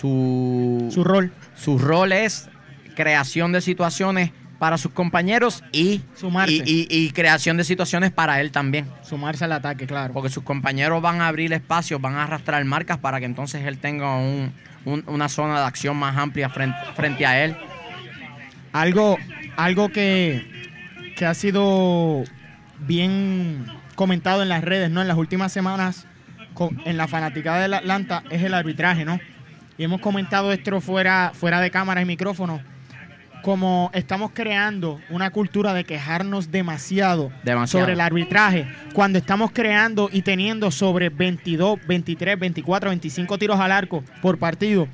su, 0.00 0.88
Su 0.90 1.04
rol. 1.04 1.32
su 1.54 1.78
rol 1.78 2.12
es 2.12 2.48
creación 2.94 3.52
de 3.52 3.60
situaciones 3.60 4.30
para 4.58 4.78
sus 4.78 4.92
compañeros 4.92 5.62
y, 5.72 6.00
Sumarse. 6.14 6.54
y, 6.54 6.62
y- 6.64 6.86
y 7.06 7.10
creación 7.10 7.56
de 7.56 7.64
situaciones 7.64 8.12
para 8.12 8.40
él 8.40 8.50
también. 8.52 8.86
Sumarse 9.02 9.44
al 9.44 9.52
ataque, 9.52 9.86
claro. 9.86 10.14
Porque 10.14 10.30
sus 10.30 10.42
compañeros 10.44 11.02
van 11.02 11.20
a 11.20 11.28
abrir 11.28 11.52
espacios, 11.52 12.00
van 12.00 12.14
a 12.14 12.22
arrastrar 12.24 12.64
marcas 12.64 12.98
para 12.98 13.18
que 13.20 13.26
entonces 13.26 13.66
él 13.66 13.78
tenga 13.78 14.16
un- 14.16 14.52
un- 14.84 15.04
una 15.06 15.28
zona 15.28 15.60
de 15.60 15.66
acción 15.66 15.96
más 15.96 16.16
amplia 16.16 16.48
frente, 16.48 16.78
frente 16.94 17.26
a 17.26 17.44
él. 17.44 17.56
Algo, 18.72 19.18
algo 19.56 19.88
que, 19.90 20.46
que 21.16 21.26
ha 21.26 21.34
sido 21.34 22.24
bien 22.80 23.66
comentado 23.94 24.42
en 24.42 24.48
las 24.48 24.64
redes, 24.64 24.90
¿no? 24.90 25.00
En 25.02 25.08
las 25.08 25.16
últimas 25.16 25.52
semanas, 25.52 26.06
con- 26.54 26.80
en 26.84 26.96
la 26.96 27.06
fanaticada 27.08 27.60
del 27.62 27.74
Atlanta, 27.74 28.22
es 28.30 28.42
el 28.42 28.54
arbitraje, 28.54 29.04
¿no? 29.04 29.20
Y 29.78 29.84
hemos 29.84 30.00
comentado 30.00 30.52
esto 30.52 30.80
fuera, 30.80 31.32
fuera 31.34 31.60
de 31.60 31.70
cámara 31.70 32.00
y 32.00 32.04
micrófono. 32.04 32.60
Como 33.44 33.90
estamos 33.92 34.30
creando 34.32 35.02
una 35.10 35.28
cultura 35.28 35.74
de 35.74 35.84
quejarnos 35.84 36.50
demasiado, 36.50 37.30
Demasiado. 37.42 37.82
sobre 37.84 37.92
el 37.92 38.00
arbitraje, 38.00 38.66
cuando 38.94 39.18
estamos 39.18 39.50
creando 39.52 40.08
y 40.10 40.22
teniendo 40.22 40.70
sobre 40.70 41.10
22, 41.10 41.78
23, 41.86 42.38
24, 42.38 42.88
25 42.88 43.36
tiros 43.38 43.60
al 43.60 43.70
arco 43.70 44.02
por 44.22 44.38
partido, 44.38 44.88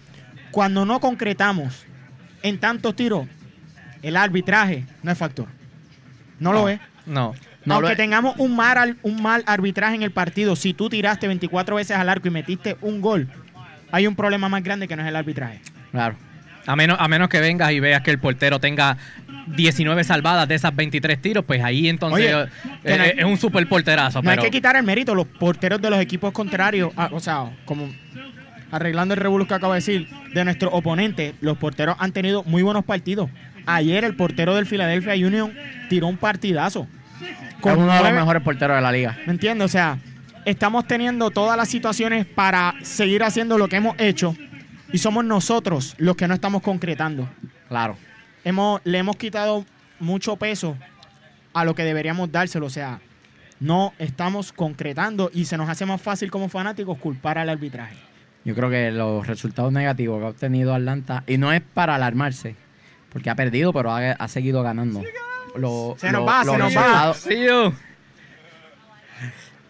cuando 0.51 0.85
no 0.85 0.99
concretamos 0.99 1.87
en 2.43 2.59
tantos 2.59 2.97
tiros, 2.97 3.29
el 4.03 4.17
arbitraje 4.17 4.85
no 5.05 5.13
es 5.13 5.19
factor. 5.19 5.47
No, 6.41 6.53
lo 6.53 6.69
es. 6.69 6.81
No. 7.07 7.35
No 7.65 7.75
Aunque 7.75 7.87
lo 7.89 7.93
es. 7.93 7.97
tengamos 7.99 8.35
un 8.39 8.57
mal, 8.57 8.77
al- 8.79 8.97
un 9.03 9.23
mal 9.23 9.45
arbitraje 9.47 9.95
en 9.95 10.03
el 10.03 10.11
partido, 10.11 10.57
si 10.57 10.75
tú 10.75 10.89
tiraste 10.89 11.29
24 11.29 11.77
veces 11.77 11.97
al 11.97 12.09
arco 12.09 12.27
y 12.27 12.33
metiste 12.33 12.77
un 12.81 13.01
gol, 13.01 13.29
hay 13.93 14.09
un 14.09 14.17
problema 14.17 14.49
más 14.49 14.65
grande 14.65 14.89
que 14.89 14.97
no 14.97 15.03
es 15.03 15.09
el 15.09 15.15
arbitraje. 15.15 15.61
Claro. 15.93 16.17
A 16.71 16.77
menos, 16.77 16.97
a 17.01 17.09
menos 17.09 17.29
que 17.29 17.41
vengas 17.41 17.73
y 17.73 17.81
veas 17.81 18.03
que 18.03 18.11
el 18.11 18.19
portero 18.19 18.59
tenga 18.61 18.97
19 19.49 20.05
salvadas 20.05 20.47
de 20.49 20.55
esas 20.55 20.75
23 20.75 21.21
tiros, 21.21 21.45
pues 21.45 21.63
ahí 21.63 21.89
entonces 21.89 22.35
Oye, 22.35 22.49
eh, 22.85 22.97
no 22.97 23.03
hay- 23.03 23.13
es 23.17 23.25
un 23.25 23.37
super 23.37 23.67
porterazo. 23.69 24.23
No 24.23 24.31
pero 24.31 24.43
hay 24.43 24.49
que 24.49 24.53
quitar 24.53 24.77
el 24.77 24.83
mérito. 24.85 25.15
Los 25.15 25.27
porteros 25.27 25.81
de 25.81 25.91
los 25.91 26.01
equipos 26.01 26.33
contrarios, 26.33 26.93
ah, 26.97 27.09
o 27.13 27.21
sea, 27.21 27.51
como 27.65 27.89
arreglando 28.71 29.15
el 29.15 29.21
revolus 29.21 29.49
que 29.49 29.55
acabo 29.55 29.73
de 29.73 29.79
decir, 29.79 30.09
de 30.33 30.45
nuestro 30.45 30.71
oponente, 30.71 31.35
los 31.41 31.59
porteros 31.59 31.97
han 31.99 32.13
tenido 32.13 32.45
muy 32.45 32.63
buenos 32.63 32.85
partidos. 32.85 33.29
Ayer 33.67 34.05
el 34.05 34.15
portero 34.17 34.55
del 34.55 34.67
Philadelphia 34.67 35.15
Union 35.15 35.53
tiró 35.89 36.07
un 36.07 36.17
partidazo. 36.17 36.87
es 37.63 37.77
uno 37.77 37.93
de 37.93 38.03
los 38.03 38.13
mejores 38.13 38.43
porteros 38.43 38.77
de 38.77 38.81
la 38.83 38.93
liga. 38.93 39.19
¿Me 39.27 39.33
entiendes? 39.33 39.65
O 39.67 39.69
sea, 39.69 39.99
estamos 40.47 40.87
teniendo 40.87 41.31
todas 41.31 41.57
las 41.57 41.69
situaciones 41.69 42.25
para 42.25 42.75
seguir 42.83 43.23
haciendo 43.23 43.59
lo 43.59 43.69
que 43.69 43.77
hemos 43.77 43.97
hecho 43.99 44.35
y 44.93 44.99
somos 44.99 45.25
nosotros 45.25 45.95
los 45.99 46.17
que 46.17 46.29
no 46.29 46.35
estamos 46.35 46.63
concretando. 46.63 47.29
Claro. 47.69 47.97
hemos, 48.45 48.81
le 48.85 48.99
hemos 48.99 49.17
quitado 49.17 49.65
mucho 50.01 50.37
peso 50.37 50.77
a 51.53 51.65
lo 51.65 51.75
que 51.75 51.85
deberíamos 51.85 52.31
dárselo. 52.33 52.67
O 52.67 52.71
sea, 52.71 53.01
no 53.61 53.93
estamos 53.99 54.53
concretando 54.53 55.31
y 55.33 55.45
se 55.45 55.57
nos 55.57 55.69
hace 55.69 55.85
más 55.87 56.01
fácil 56.01 56.31
como 56.31 56.49
fanáticos 56.49 56.99
culpar 56.99 57.39
al 57.39 57.49
arbitraje. 57.49 57.97
Yo 58.45 58.55
creo 58.55 58.71
que 58.71 58.91
los 58.91 59.27
resultados 59.27 59.71
negativos 59.73 60.19
que 60.19 60.25
ha 60.27 60.29
obtenido 60.31 60.75
Atlanta, 60.75 61.25
y 61.27 61.37
no 61.37 61.53
es 61.53 61.61
para 61.61 61.97
alarmarse, 61.97 62.57
porque 63.13 63.29
ha 63.29 63.35
perdido, 63.35 63.73
pero 63.73 63.93
ha, 63.93 64.13
ha 64.13 64.29
seguido 64.29 64.63
ganando. 64.63 65.03
Lo- 65.57 65.95
Se 65.99 66.11
nos 66.11 66.21
lo- 66.23 66.27
va, 66.27 66.45
se 66.45 66.57
nos 66.59 66.77
va. 66.77 67.15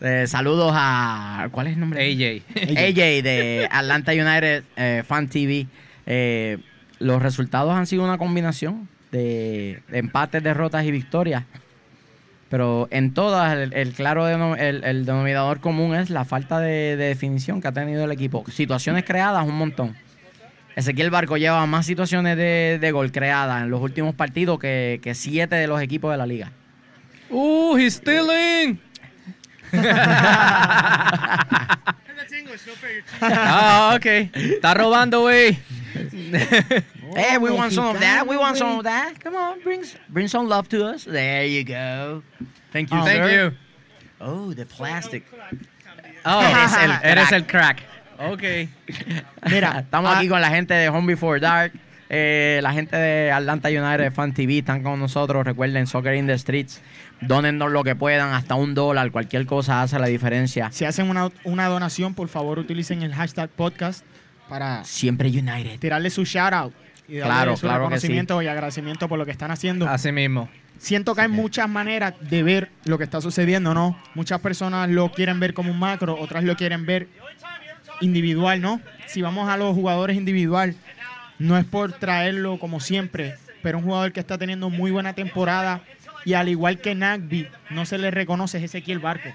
Eh, 0.00 0.26
saludos 0.26 0.72
a. 0.74 1.48
¿Cuál 1.50 1.66
es 1.68 1.74
el 1.74 1.80
nombre? 1.80 2.00
AJ. 2.00 2.42
AJ 2.56 3.22
de 3.22 3.68
Atlanta 3.70 4.12
United 4.12 4.64
eh, 4.76 5.02
Fan 5.06 5.28
TV. 5.28 5.66
Eh, 6.06 6.58
los 6.98 7.22
resultados 7.22 7.74
han 7.74 7.86
sido 7.86 8.04
una 8.04 8.18
combinación 8.18 8.88
de, 9.12 9.82
de 9.88 9.98
empates, 9.98 10.42
derrotas 10.42 10.84
y 10.84 10.90
victorias. 10.90 11.44
Pero 12.48 12.88
en 12.90 13.14
todas, 13.14 13.56
el, 13.56 13.72
el 13.74 13.92
claro 13.92 14.28
el, 14.28 14.82
el 14.84 15.06
denominador 15.06 15.60
común 15.60 15.94
es 15.94 16.10
la 16.10 16.24
falta 16.24 16.58
de, 16.58 16.96
de 16.96 17.04
definición 17.04 17.60
que 17.60 17.68
ha 17.68 17.72
tenido 17.72 18.04
el 18.04 18.10
equipo. 18.10 18.44
Situaciones 18.50 19.04
creadas, 19.04 19.46
un 19.46 19.54
montón. 19.54 19.96
Ezequiel 20.74 21.10
Barco 21.10 21.36
lleva 21.36 21.64
más 21.66 21.86
situaciones 21.86 22.36
de, 22.36 22.78
de 22.80 22.90
gol 22.90 23.12
creadas 23.12 23.62
en 23.62 23.70
los 23.70 23.80
últimos 23.80 24.14
partidos 24.14 24.58
que, 24.58 24.98
que 25.02 25.14
siete 25.14 25.56
de 25.56 25.66
los 25.66 25.80
equipos 25.80 26.10
de 26.10 26.16
la 26.18 26.26
liga. 26.26 26.52
Uh, 27.28 27.76
he's 27.76 27.94
stealing. 27.94 28.80
Ah, 33.20 33.94
ok. 33.96 34.06
Está 34.06 34.74
robando, 34.74 35.20
güey. 35.22 35.58
Hey, 37.16 37.38
we 37.38 37.50
want 37.50 37.72
some 37.72 37.88
of 37.88 38.00
that. 38.00 38.26
We 38.26 38.36
want 38.36 38.56
some 38.56 38.78
of 38.78 38.84
that. 38.84 39.18
Come 39.22 39.36
on, 39.36 39.58
bring 39.64 39.82
bring 40.08 40.28
some 40.28 40.48
love 40.48 40.68
to 40.68 40.84
us. 40.86 41.04
There 41.04 41.46
you 41.46 41.64
go. 41.64 42.22
Thank 42.72 42.90
you, 42.92 42.98
Oh, 43.00 43.04
Thank 43.04 43.24
sir. 43.24 43.30
you. 43.32 43.52
Oh, 44.20 44.54
the 44.54 44.64
plastic. 44.66 45.24
Oh, 46.24 46.40
Eres 46.44 46.72
el 46.74 46.86
crack. 46.86 47.04
eres 47.04 47.32
el 47.32 47.46
crack. 47.46 47.82
Ok. 48.18 48.42
Mira, 49.50 49.80
Estamos 49.84 50.12
ah, 50.12 50.18
aquí 50.18 50.28
con 50.28 50.40
la 50.40 50.50
gente 50.50 50.74
de 50.74 50.88
Home 50.88 51.06
Before 51.14 51.40
Dark. 51.40 51.72
eh, 52.08 52.60
la 52.62 52.72
gente 52.72 52.96
de 52.96 53.32
Atlanta 53.32 53.68
United 53.70 54.12
Fan 54.12 54.32
TV 54.34 54.58
están 54.58 54.82
con 54.82 55.00
nosotros. 55.00 55.44
Recuerden, 55.44 55.86
Soccer 55.86 56.14
in 56.14 56.26
the 56.26 56.38
Streets. 56.38 56.80
Dónennos 57.22 57.70
lo 57.70 57.84
que 57.84 57.94
puedan, 57.94 58.32
hasta 58.32 58.54
un 58.54 58.74
dólar. 58.74 59.10
Cualquier 59.10 59.46
cosa 59.46 59.82
hace 59.82 59.98
la 59.98 60.06
diferencia. 60.06 60.70
Si 60.72 60.84
hacen 60.84 61.10
una, 61.10 61.30
una 61.44 61.66
donación, 61.68 62.14
por 62.14 62.28
favor 62.28 62.58
utilicen 62.58 63.02
el 63.02 63.14
hashtag 63.14 63.50
podcast 63.50 64.04
para 64.48 64.84
Siempre 64.84 65.28
United. 65.28 65.78
tirarle 65.78 66.10
su 66.10 66.24
shout 66.24 66.52
out 66.52 66.72
y 67.08 67.16
darle 67.18 67.34
Claro, 67.34 67.56
su 67.56 67.62
claro 67.62 67.78
que 67.78 67.84
reconocimiento 67.84 68.42
y 68.42 68.46
agradecimiento 68.46 69.08
por 69.08 69.18
lo 69.18 69.26
que 69.26 69.32
están 69.32 69.50
haciendo. 69.50 69.88
Así 69.88 70.12
mismo. 70.12 70.48
Siento 70.78 71.14
que 71.14 71.20
hay 71.20 71.28
muchas 71.28 71.68
maneras 71.68 72.14
de 72.20 72.42
ver 72.42 72.70
lo 72.84 72.96
que 72.96 73.04
está 73.04 73.20
sucediendo, 73.20 73.74
¿no? 73.74 74.00
Muchas 74.14 74.40
personas 74.40 74.88
lo 74.88 75.12
quieren 75.12 75.38
ver 75.38 75.52
como 75.52 75.70
un 75.70 75.78
macro, 75.78 76.18
otras 76.18 76.42
lo 76.42 76.56
quieren 76.56 76.86
ver 76.86 77.06
individual, 78.00 78.60
¿no? 78.60 78.80
Si 79.06 79.20
vamos 79.22 79.48
a 79.48 79.56
los 79.56 79.74
jugadores 79.74 80.16
individual, 80.16 80.74
no 81.38 81.58
es 81.58 81.64
por 81.66 81.92
traerlo 81.92 82.58
como 82.58 82.80
siempre, 82.80 83.34
pero 83.62 83.78
un 83.78 83.84
jugador 83.84 84.12
que 84.12 84.20
está 84.20 84.38
teniendo 84.38 84.70
muy 84.70 84.90
buena 84.90 85.12
temporada 85.12 85.82
y 86.24 86.34
al 86.34 86.48
igual 86.48 86.80
que 86.80 86.94
Nagby, 86.94 87.48
no 87.70 87.84
se 87.86 87.98
le 87.98 88.10
reconoce 88.10 88.58
es 88.58 88.64
Ezequiel 88.64 88.98
Barco. 88.98 89.28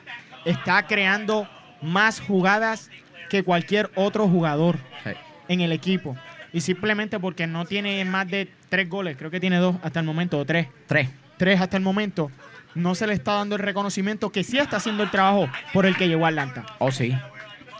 Está 0.45 0.85
creando 0.87 1.47
más 1.81 2.19
jugadas 2.19 2.89
que 3.29 3.43
cualquier 3.43 3.89
otro 3.95 4.27
jugador 4.27 4.77
Sí. 5.03 5.11
en 5.47 5.61
el 5.61 5.71
equipo. 5.71 6.15
Y 6.53 6.61
simplemente 6.61 7.19
porque 7.19 7.47
no 7.47 7.65
tiene 7.65 8.03
más 8.05 8.27
de 8.29 8.49
tres 8.69 8.87
goles, 8.89 9.17
creo 9.17 9.29
que 9.31 9.39
tiene 9.39 9.57
dos 9.57 9.75
hasta 9.83 9.99
el 9.99 10.05
momento, 10.05 10.39
o 10.39 10.45
tres 10.45 10.67
Tres. 10.87 11.09
tres 11.37 11.59
hasta 11.59 11.75
el 11.77 11.83
momento, 11.83 12.31
no 12.75 12.93
se 12.95 13.07
le 13.07 13.13
está 13.13 13.33
dando 13.33 13.55
el 13.55 13.61
reconocimiento 13.61 14.31
que 14.31 14.43
sí 14.43 14.57
está 14.57 14.77
haciendo 14.77 15.03
el 15.03 15.11
trabajo 15.11 15.49
por 15.73 15.85
el 15.85 15.95
que 15.97 16.07
llegó 16.07 16.25
a 16.25 16.29
Atlanta. 16.29 16.65
Oh, 16.79 16.91
sí. 16.91 17.13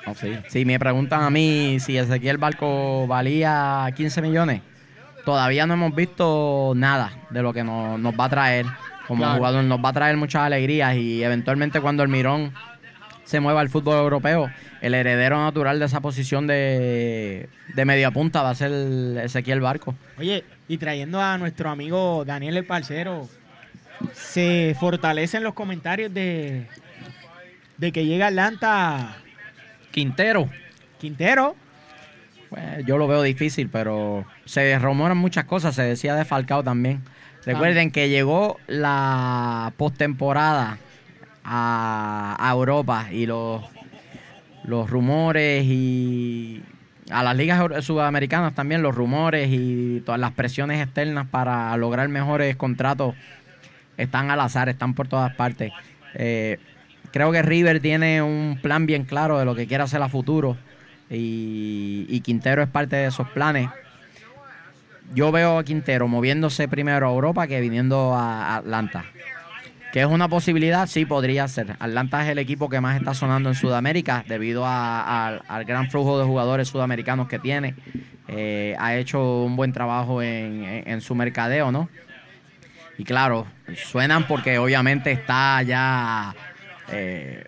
Oh, 0.08 0.14
sí. 0.14 0.38
Si 0.50 0.66
me 0.66 0.78
preguntan 0.80 1.24
a 1.24 1.30
mí 1.30 1.78
si 1.80 1.98
Ezequiel 1.98 2.38
Barco 2.38 3.08
valía 3.08 3.88
15 3.96 4.22
millones, 4.22 4.62
todavía 5.26 5.66
no 5.66 5.74
hemos 5.74 5.96
visto 5.96 6.74
nada 6.76 7.12
de 7.30 7.42
lo 7.42 7.54
que 7.54 7.64
nos, 7.64 7.98
nos 8.00 8.14
va 8.14 8.26
a 8.26 8.30
traer 8.30 8.66
como 9.08 9.22
Claro. 9.24 9.38
jugador. 9.38 9.64
Nos 9.64 9.80
va 9.84 9.90
a 9.90 9.94
traer 9.94 10.18
muchas 10.18 10.42
alegrías 10.44 10.96
y 10.96 11.24
eventualmente 11.24 11.82
cuando 11.82 12.04
el 12.04 12.10
Mirón 12.10 12.54
se 13.24 13.40
mueva 13.40 13.62
al 13.62 13.70
fútbol 13.70 13.98
europeo, 13.98 14.52
el 14.82 14.94
heredero 14.94 15.38
natural 15.44 15.80
de 15.80 15.86
esa 15.86 16.00
posición 16.02 16.46
de, 16.46 17.50
de 17.74 17.86
media 17.86 18.12
punta 18.12 18.44
va 18.44 18.52
a 18.52 18.56
ser 18.56 18.72
Ezequiel 19.24 19.62
Barco. 19.62 19.96
Oye, 20.20 20.44
y 20.68 20.78
trayendo 20.78 21.22
a 21.22 21.38
nuestro 21.38 21.70
amigo 21.70 22.24
Daniel 22.26 22.58
el 22.58 22.66
Parcero, 22.66 23.28
se 24.14 24.76
fortalecen 24.80 25.44
los 25.44 25.54
comentarios 25.56 26.14
de, 26.14 26.68
de 27.78 27.92
que 27.92 28.06
llega 28.06 28.28
Atlanta 28.28 29.16
Quintero. 29.92 30.50
Quintero. 31.00 31.56
Pues, 32.50 32.86
yo 32.86 32.98
lo 32.98 33.08
veo 33.08 33.22
difícil, 33.24 33.70
pero 33.70 34.26
se 34.46 34.78
rumoran 34.78 35.18
muchas 35.18 35.46
cosas. 35.46 35.74
Se 35.76 35.82
decía 35.84 36.16
de 36.16 36.26
Falcao 36.26 36.64
también. 36.64 37.02
Recuerden 37.46 37.92
que 37.92 38.10
llegó 38.10 38.58
la 38.68 39.72
postemporada 39.78 40.80
a, 41.44 42.50
Europa 42.52 43.08
y 43.12 43.28
los, 43.28 43.64
los 44.64 44.90
rumores 44.90 45.64
y 45.66 46.64
a 47.12 47.24
las 47.24 47.36
ligas 47.36 47.86
sudamericanas 47.86 48.56
también 48.56 48.82
los 48.82 48.96
rumores 48.96 49.50
y 49.52 50.02
todas 50.06 50.20
las 50.20 50.32
presiones 50.32 50.82
externas 50.82 51.28
para 51.28 51.76
lograr 51.78 52.10
mejores 52.10 52.56
contratos 52.56 53.14
están 53.98 54.32
al 54.32 54.40
azar, 54.40 54.68
están 54.68 54.96
por 54.96 55.08
todas 55.08 55.34
partes. 55.36 55.72
Eh, 56.16 56.58
creo 57.12 57.32
que 57.32 57.44
River 57.44 57.80
tiene 57.80 58.24
un 58.24 58.58
plan 58.60 58.88
bien 58.88 59.04
claro 59.04 59.38
de 59.38 59.46
lo 59.46 59.54
que 59.54 59.68
quiere 59.68 59.84
hacer 59.84 60.02
a 60.02 60.10
futuro 60.10 60.58
y 61.12 62.20
Quintero 62.22 62.64
es 62.64 62.70
parte 62.70 62.96
de 62.96 63.06
esos 63.06 63.30
planes. 63.30 63.70
Yo 65.14 65.32
veo 65.32 65.58
a 65.58 65.64
Quintero 65.64 66.08
moviéndose 66.08 66.68
primero 66.68 67.08
a 67.08 67.12
Europa 67.12 67.48
que 67.48 67.62
viniendo 67.62 68.14
a 68.16 68.58
Atlanta. 68.58 69.06
Que 69.94 70.02
es 70.02 70.08
una 70.08 70.28
posibilidad, 70.28 70.88
sí 70.88 71.06
podría 71.06 71.48
ser. 71.48 71.78
Atlanta 71.80 72.22
es 72.24 72.30
el 72.30 72.38
equipo 72.40 72.68
que 72.70 72.82
más 72.82 72.98
está 72.98 73.14
sonando 73.14 73.48
en 73.48 73.56
Sudamérica 73.56 74.26
debido 74.28 74.66
al- 74.68 75.42
gran 75.66 75.90
flujo 75.90 76.20
de 76.20 76.26
jugadores 76.26 76.68
sudamericanos 76.68 77.30
que 77.30 77.40
tiene. 77.40 77.76
Eh, 78.28 78.76
ha 78.78 78.96
hecho 78.96 79.44
un 79.44 79.56
buen 79.56 79.72
trabajo 79.72 80.22
en, 80.22 81.00
su 81.00 81.16
mercadeo, 81.16 81.72
¿no? 81.72 81.88
Y 82.98 83.04
claro, 83.06 83.48
suenan 83.76 84.28
porque 84.28 84.58
obviamente 84.58 85.12
está 85.12 85.62
ya 85.62 86.36
eh, 86.92 87.46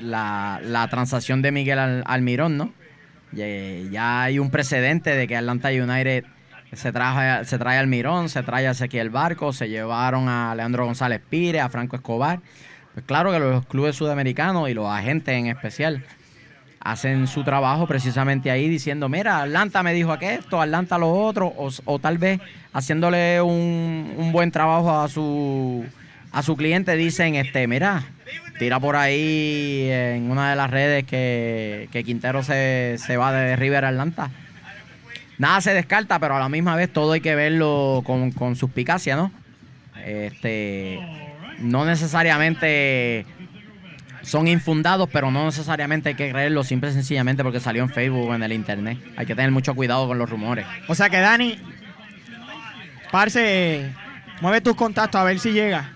la, 0.00 0.60
la 0.62 0.88
transacción 0.88 1.40
de 1.40 1.52
Miguel 1.52 1.78
Al- 1.78 2.04
Almirón, 2.06 2.58
¿no? 2.58 2.72
Ya, 3.32 3.46
ya 3.90 4.22
hay 4.24 4.38
un 4.38 4.50
precedente 4.50 5.14
de 5.14 5.26
que 5.28 5.36
Atlanta 5.36 5.68
United 5.70 6.24
se, 6.72 6.92
traje, 6.92 7.44
se 7.44 7.58
trae 7.58 7.76
a 7.76 7.80
Almirón, 7.80 8.28
se 8.28 8.42
trae 8.42 8.66
a 8.66 8.72
Ezequiel 8.72 9.10
Barco, 9.10 9.52
se 9.52 9.68
llevaron 9.68 10.28
a 10.28 10.54
Leandro 10.54 10.84
González 10.84 11.20
Pire, 11.28 11.60
a 11.60 11.68
Franco 11.68 11.96
Escobar. 11.96 12.40
Pues 12.94 13.04
claro 13.06 13.32
que 13.32 13.38
los 13.38 13.66
clubes 13.66 13.96
sudamericanos 13.96 14.68
y 14.68 14.74
los 14.74 14.88
agentes 14.88 15.34
en 15.34 15.46
especial 15.46 16.04
hacen 16.80 17.26
su 17.26 17.44
trabajo 17.44 17.86
precisamente 17.86 18.50
ahí 18.50 18.68
diciendo, 18.68 19.08
mira, 19.08 19.42
Atlanta 19.42 19.82
me 19.82 19.92
dijo 19.92 20.14
esto, 20.20 20.60
Atlanta 20.60 20.98
lo 20.98 21.12
otro, 21.12 21.46
o, 21.46 21.70
o 21.84 21.98
tal 21.98 22.18
vez 22.18 22.40
haciéndole 22.72 23.40
un, 23.42 24.14
un 24.16 24.32
buen 24.32 24.50
trabajo 24.50 25.00
a 25.00 25.08
su, 25.08 25.84
a 26.32 26.42
su 26.42 26.56
cliente 26.56 26.96
dicen, 26.96 27.34
este, 27.34 27.66
mira, 27.66 28.04
tira 28.58 28.80
por 28.80 28.96
ahí 28.96 29.88
en 29.90 30.30
una 30.30 30.50
de 30.50 30.56
las 30.56 30.70
redes 30.70 31.04
que, 31.04 31.88
que 31.92 32.02
Quintero 32.02 32.42
se, 32.42 32.96
se 32.98 33.16
va 33.16 33.32
de 33.32 33.56
River 33.56 33.84
a 33.84 33.88
Atlanta. 33.88 34.30
Nada 35.40 35.60
se 35.62 35.72
descarta, 35.74 36.18
pero 36.18 36.36
a 36.36 36.38
la 36.38 36.48
misma 36.50 36.76
vez 36.76 36.92
todo 36.92 37.12
hay 37.12 37.20
que 37.22 37.34
verlo 37.34 38.02
con, 38.04 38.30
con 38.30 38.54
suspicacia, 38.56 39.16
¿no? 39.16 39.32
Este, 40.04 41.00
no 41.60 41.84
necesariamente 41.86 43.24
son 44.22 44.46
infundados, 44.48 45.08
pero 45.10 45.30
no 45.30 45.46
necesariamente 45.46 46.10
hay 46.10 46.14
que 46.14 46.30
creerlo 46.30 46.62
simple 46.62 46.90
y 46.90 46.92
sencillamente 46.92 47.42
porque 47.42 47.58
salió 47.58 47.82
en 47.82 47.88
Facebook 47.88 48.28
o 48.28 48.34
en 48.34 48.42
el 48.42 48.52
internet. 48.52 48.98
Hay 49.16 49.24
que 49.24 49.34
tener 49.34 49.50
mucho 49.50 49.74
cuidado 49.74 50.06
con 50.06 50.18
los 50.18 50.28
rumores. 50.28 50.66
O 50.88 50.94
sea 50.94 51.08
que 51.08 51.18
Dani, 51.20 51.58
Parce, 53.10 53.90
mueve 54.40 54.60
tus 54.60 54.74
contactos 54.76 55.20
a 55.20 55.24
ver 55.24 55.38
si 55.38 55.52
llega. 55.52 55.90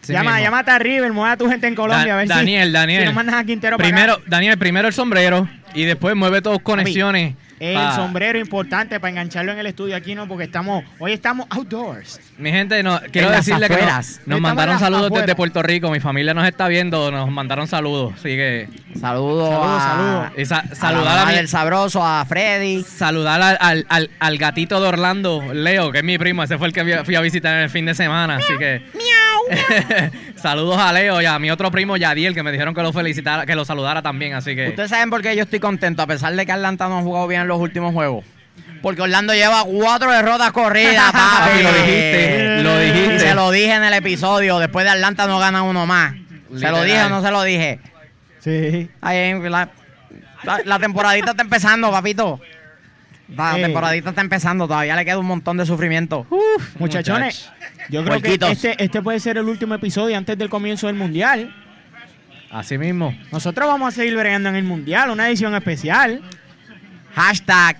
Sí 0.00 0.12
Llama, 0.12 0.32
mismo. 0.32 0.44
llámate 0.44 0.70
a 0.70 0.78
River, 0.78 1.12
mueve 1.12 1.32
a 1.32 1.36
tu 1.36 1.48
gente 1.48 1.66
en 1.66 1.74
Colombia 1.74 2.06
Da- 2.06 2.14
a 2.14 2.16
ver 2.16 2.28
si- 2.28 2.34
Daniel, 2.34 2.68
si, 2.68 2.72
Daniel. 2.72 3.04
nos 3.06 3.14
mandas 3.14 3.34
a 3.36 3.44
Quintero 3.44 3.76
para 3.76 3.88
Primero, 3.88 4.12
acá. 4.14 4.22
Daniel, 4.26 4.56
primero 4.58 4.88
el 4.88 4.94
sombrero. 4.94 5.48
Y 5.74 5.84
después 5.84 6.14
mueve 6.16 6.40
tus 6.42 6.60
conexiones. 6.60 7.34
El 7.58 7.78
sombrero 7.94 8.38
importante 8.38 9.00
para 9.00 9.10
engancharlo 9.12 9.50
en 9.52 9.58
el 9.58 9.66
estudio 9.66 9.96
aquí, 9.96 10.14
¿no? 10.14 10.28
Porque 10.28 10.44
estamos, 10.44 10.84
hoy 10.98 11.12
estamos 11.14 11.46
outdoors. 11.48 12.20
Mi 12.36 12.50
gente, 12.50 12.82
no, 12.82 13.00
quiero 13.10 13.30
decirle 13.30 13.66
que 13.68 13.80
nos, 13.80 14.20
nos 14.26 14.40
mandaron 14.42 14.78
saludos 14.78 15.10
desde 15.10 15.34
Puerto 15.34 15.62
Rico. 15.62 15.90
Mi 15.90 15.98
familia 15.98 16.34
nos 16.34 16.46
está 16.46 16.68
viendo, 16.68 17.10
nos 17.10 17.30
mandaron 17.30 17.66
saludos. 17.66 18.12
Así 18.14 18.28
que 18.28 18.68
Saludos 19.00 19.48
Saludos, 19.50 19.82
saludos. 19.82 20.32
y 20.36 20.44
sa- 20.44 20.58
a 20.58 20.64
la 20.68 20.74
saludar 20.74 21.28
a, 21.28 21.32
del 21.32 21.48
sabroso, 21.48 22.04
a 22.06 22.24
Freddy. 22.26 22.82
saludar 22.82 23.40
al, 23.40 23.56
al, 23.60 23.86
al- 23.88 24.10
al 24.18 24.36
gatito 24.38 24.78
de 24.78 24.88
Orlando, 24.88 25.42
Leo, 25.54 25.90
que 25.92 25.98
es 25.98 26.04
mi 26.04 26.18
primo. 26.18 26.42
Ese 26.42 26.58
fue 26.58 26.66
el 26.66 26.74
que 26.74 27.04
fui 27.04 27.14
a 27.14 27.20
visitar 27.22 27.54
en 27.56 27.62
el 27.62 27.70
fin 27.70 27.86
de 27.86 27.94
semana. 27.94 28.36
Así 28.36 28.52
que 28.58 28.82
saludos 30.36 30.78
a 30.78 30.92
Leo 30.92 31.20
y 31.22 31.26
a 31.26 31.38
mi 31.38 31.50
otro 31.50 31.70
primo 31.70 31.96
Yadiel, 31.96 32.34
que 32.34 32.42
me 32.42 32.52
dijeron 32.52 32.74
que 32.74 32.82
lo 32.82 32.92
felicitara, 32.92 33.46
que 33.46 33.54
lo 33.54 33.64
saludara 33.64 34.02
también. 34.02 34.34
Así 34.34 34.54
que 34.54 34.68
Ustedes 34.68 34.90
saben 34.90 35.10
por 35.10 35.22
qué 35.22 35.36
yo 35.36 35.42
estoy 35.44 35.60
contento, 35.60 36.02
a 36.02 36.06
pesar 36.06 36.34
de 36.34 36.44
que 36.46 36.52
Atlanta 36.52 36.88
no 36.88 36.98
ha 36.98 37.02
jugado 37.02 37.26
bien 37.28 37.42
en 37.42 37.48
los 37.48 37.60
últimos 37.60 37.92
juegos. 37.92 38.24
Porque 38.82 39.02
Orlando 39.02 39.34
lleva 39.34 39.64
cuatro 39.64 40.10
derrotas 40.10 40.52
corridas, 40.52 41.10
papi. 41.12 41.62
Lo 41.62 41.72
dijiste, 41.72 42.62
lo 42.62 42.78
dijiste. 42.78 43.18
Se 43.20 43.34
lo 43.34 43.50
dije 43.50 43.74
en 43.74 43.84
el 43.84 43.94
episodio. 43.94 44.58
Después 44.58 44.84
de 44.84 44.90
Atlanta 44.90 45.26
no 45.26 45.38
gana 45.38 45.62
uno 45.62 45.86
más. 45.86 46.14
¿Se 46.56 46.70
lo 46.70 46.82
dije 46.82 47.02
o 47.02 47.08
no 47.08 47.22
se 47.22 47.30
lo 47.30 47.42
dije? 47.42 47.80
Sí. 48.40 48.88
Ay, 49.00 49.40
la, 49.48 49.70
la, 50.44 50.60
la 50.64 50.78
temporadita 50.78 51.32
está 51.32 51.42
empezando, 51.42 51.90
papito. 51.90 52.40
La 53.34 53.58
Eh. 53.58 53.62
temporadita 53.62 54.10
está 54.10 54.20
empezando. 54.20 54.68
Todavía 54.68 54.94
le 54.96 55.04
queda 55.04 55.18
un 55.18 55.26
montón 55.26 55.56
de 55.56 55.66
sufrimiento. 55.66 56.26
Muchachones, 56.78 57.50
yo 57.90 58.04
creo 58.04 58.20
Puerquitos. 58.20 58.48
que 58.48 58.52
este, 58.70 58.84
este 58.84 59.02
puede 59.02 59.18
ser 59.20 59.36
el 59.38 59.46
último 59.48 59.74
episodio 59.74 60.16
antes 60.16 60.38
del 60.38 60.48
comienzo 60.48 60.86
del 60.86 60.96
Mundial. 60.96 61.54
así 62.50 62.78
mismo. 62.78 63.14
Nosotros 63.32 63.66
vamos 63.68 63.88
a 63.88 63.96
seguir 63.96 64.16
bregando 64.16 64.48
en 64.48 64.56
el 64.56 64.64
Mundial, 64.64 65.10
una 65.10 65.28
edición 65.28 65.54
especial. 65.54 66.22
Hashtag 67.14 67.76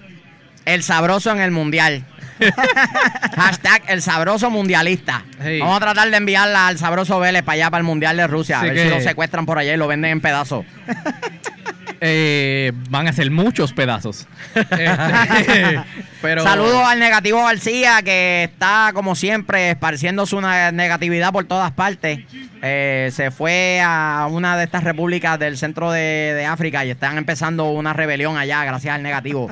el 0.65 0.83
sabroso 0.83 1.31
en 1.31 1.41
el 1.41 1.51
mundial. 1.53 2.05
Hashtag 3.37 3.83
el 3.89 4.03
sabroso 4.03 4.51
mundialista. 4.51 5.25
Sí. 5.43 5.61
Vamos 5.61 5.77
a 5.77 5.81
tratar 5.81 6.11
de 6.11 6.17
enviarla 6.17 6.67
al 6.69 6.77
sabroso 6.79 7.19
Vélez 7.21 7.43
para 7.43 7.55
allá, 7.55 7.71
para 7.71 7.79
el 7.81 7.85
mundial 7.87 8.17
de 8.17 8.27
Rusia. 8.27 8.59
Así 8.59 8.67
a 8.67 8.73
ver 8.73 8.77
que- 8.83 8.89
si 8.91 8.95
lo 8.97 9.01
secuestran 9.01 9.47
por 9.47 9.59
allá 9.59 9.73
y 9.75 9.77
lo 9.77 9.87
venden 9.87 10.11
en 10.13 10.21
pedazos. 10.21 10.65
Eh, 12.01 12.73
van 12.91 13.09
a 13.09 13.13
ser 13.13 13.31
muchos 13.31 13.73
pedazos. 13.73 14.27
Este, 14.57 15.81
pero 16.23 16.43
Saludos 16.43 16.83
al 16.87 16.99
negativo 16.99 17.43
García, 17.45 18.01
que 18.03 18.45
está, 18.45 18.91
como 18.95 19.15
siempre, 19.15 19.71
esparciendo 19.71 20.27
su 20.27 20.41
negatividad 20.41 21.33
por 21.33 21.45
todas 21.45 21.73
partes. 21.73 22.21
Eh, 22.63 23.11
se 23.13 23.31
fue 23.31 23.81
a 23.85 24.27
una 24.31 24.57
de 24.57 24.65
estas 24.65 24.83
repúblicas 24.85 25.39
del 25.39 25.57
centro 25.57 25.91
de, 25.93 26.33
de 26.35 26.47
África 26.47 26.85
y 26.85 26.91
están 26.91 27.19
empezando 27.19 27.71
una 27.71 27.93
rebelión 27.93 28.37
allá, 28.37 28.65
gracias 28.65 28.95
al 28.95 29.03
negativo. 29.03 29.51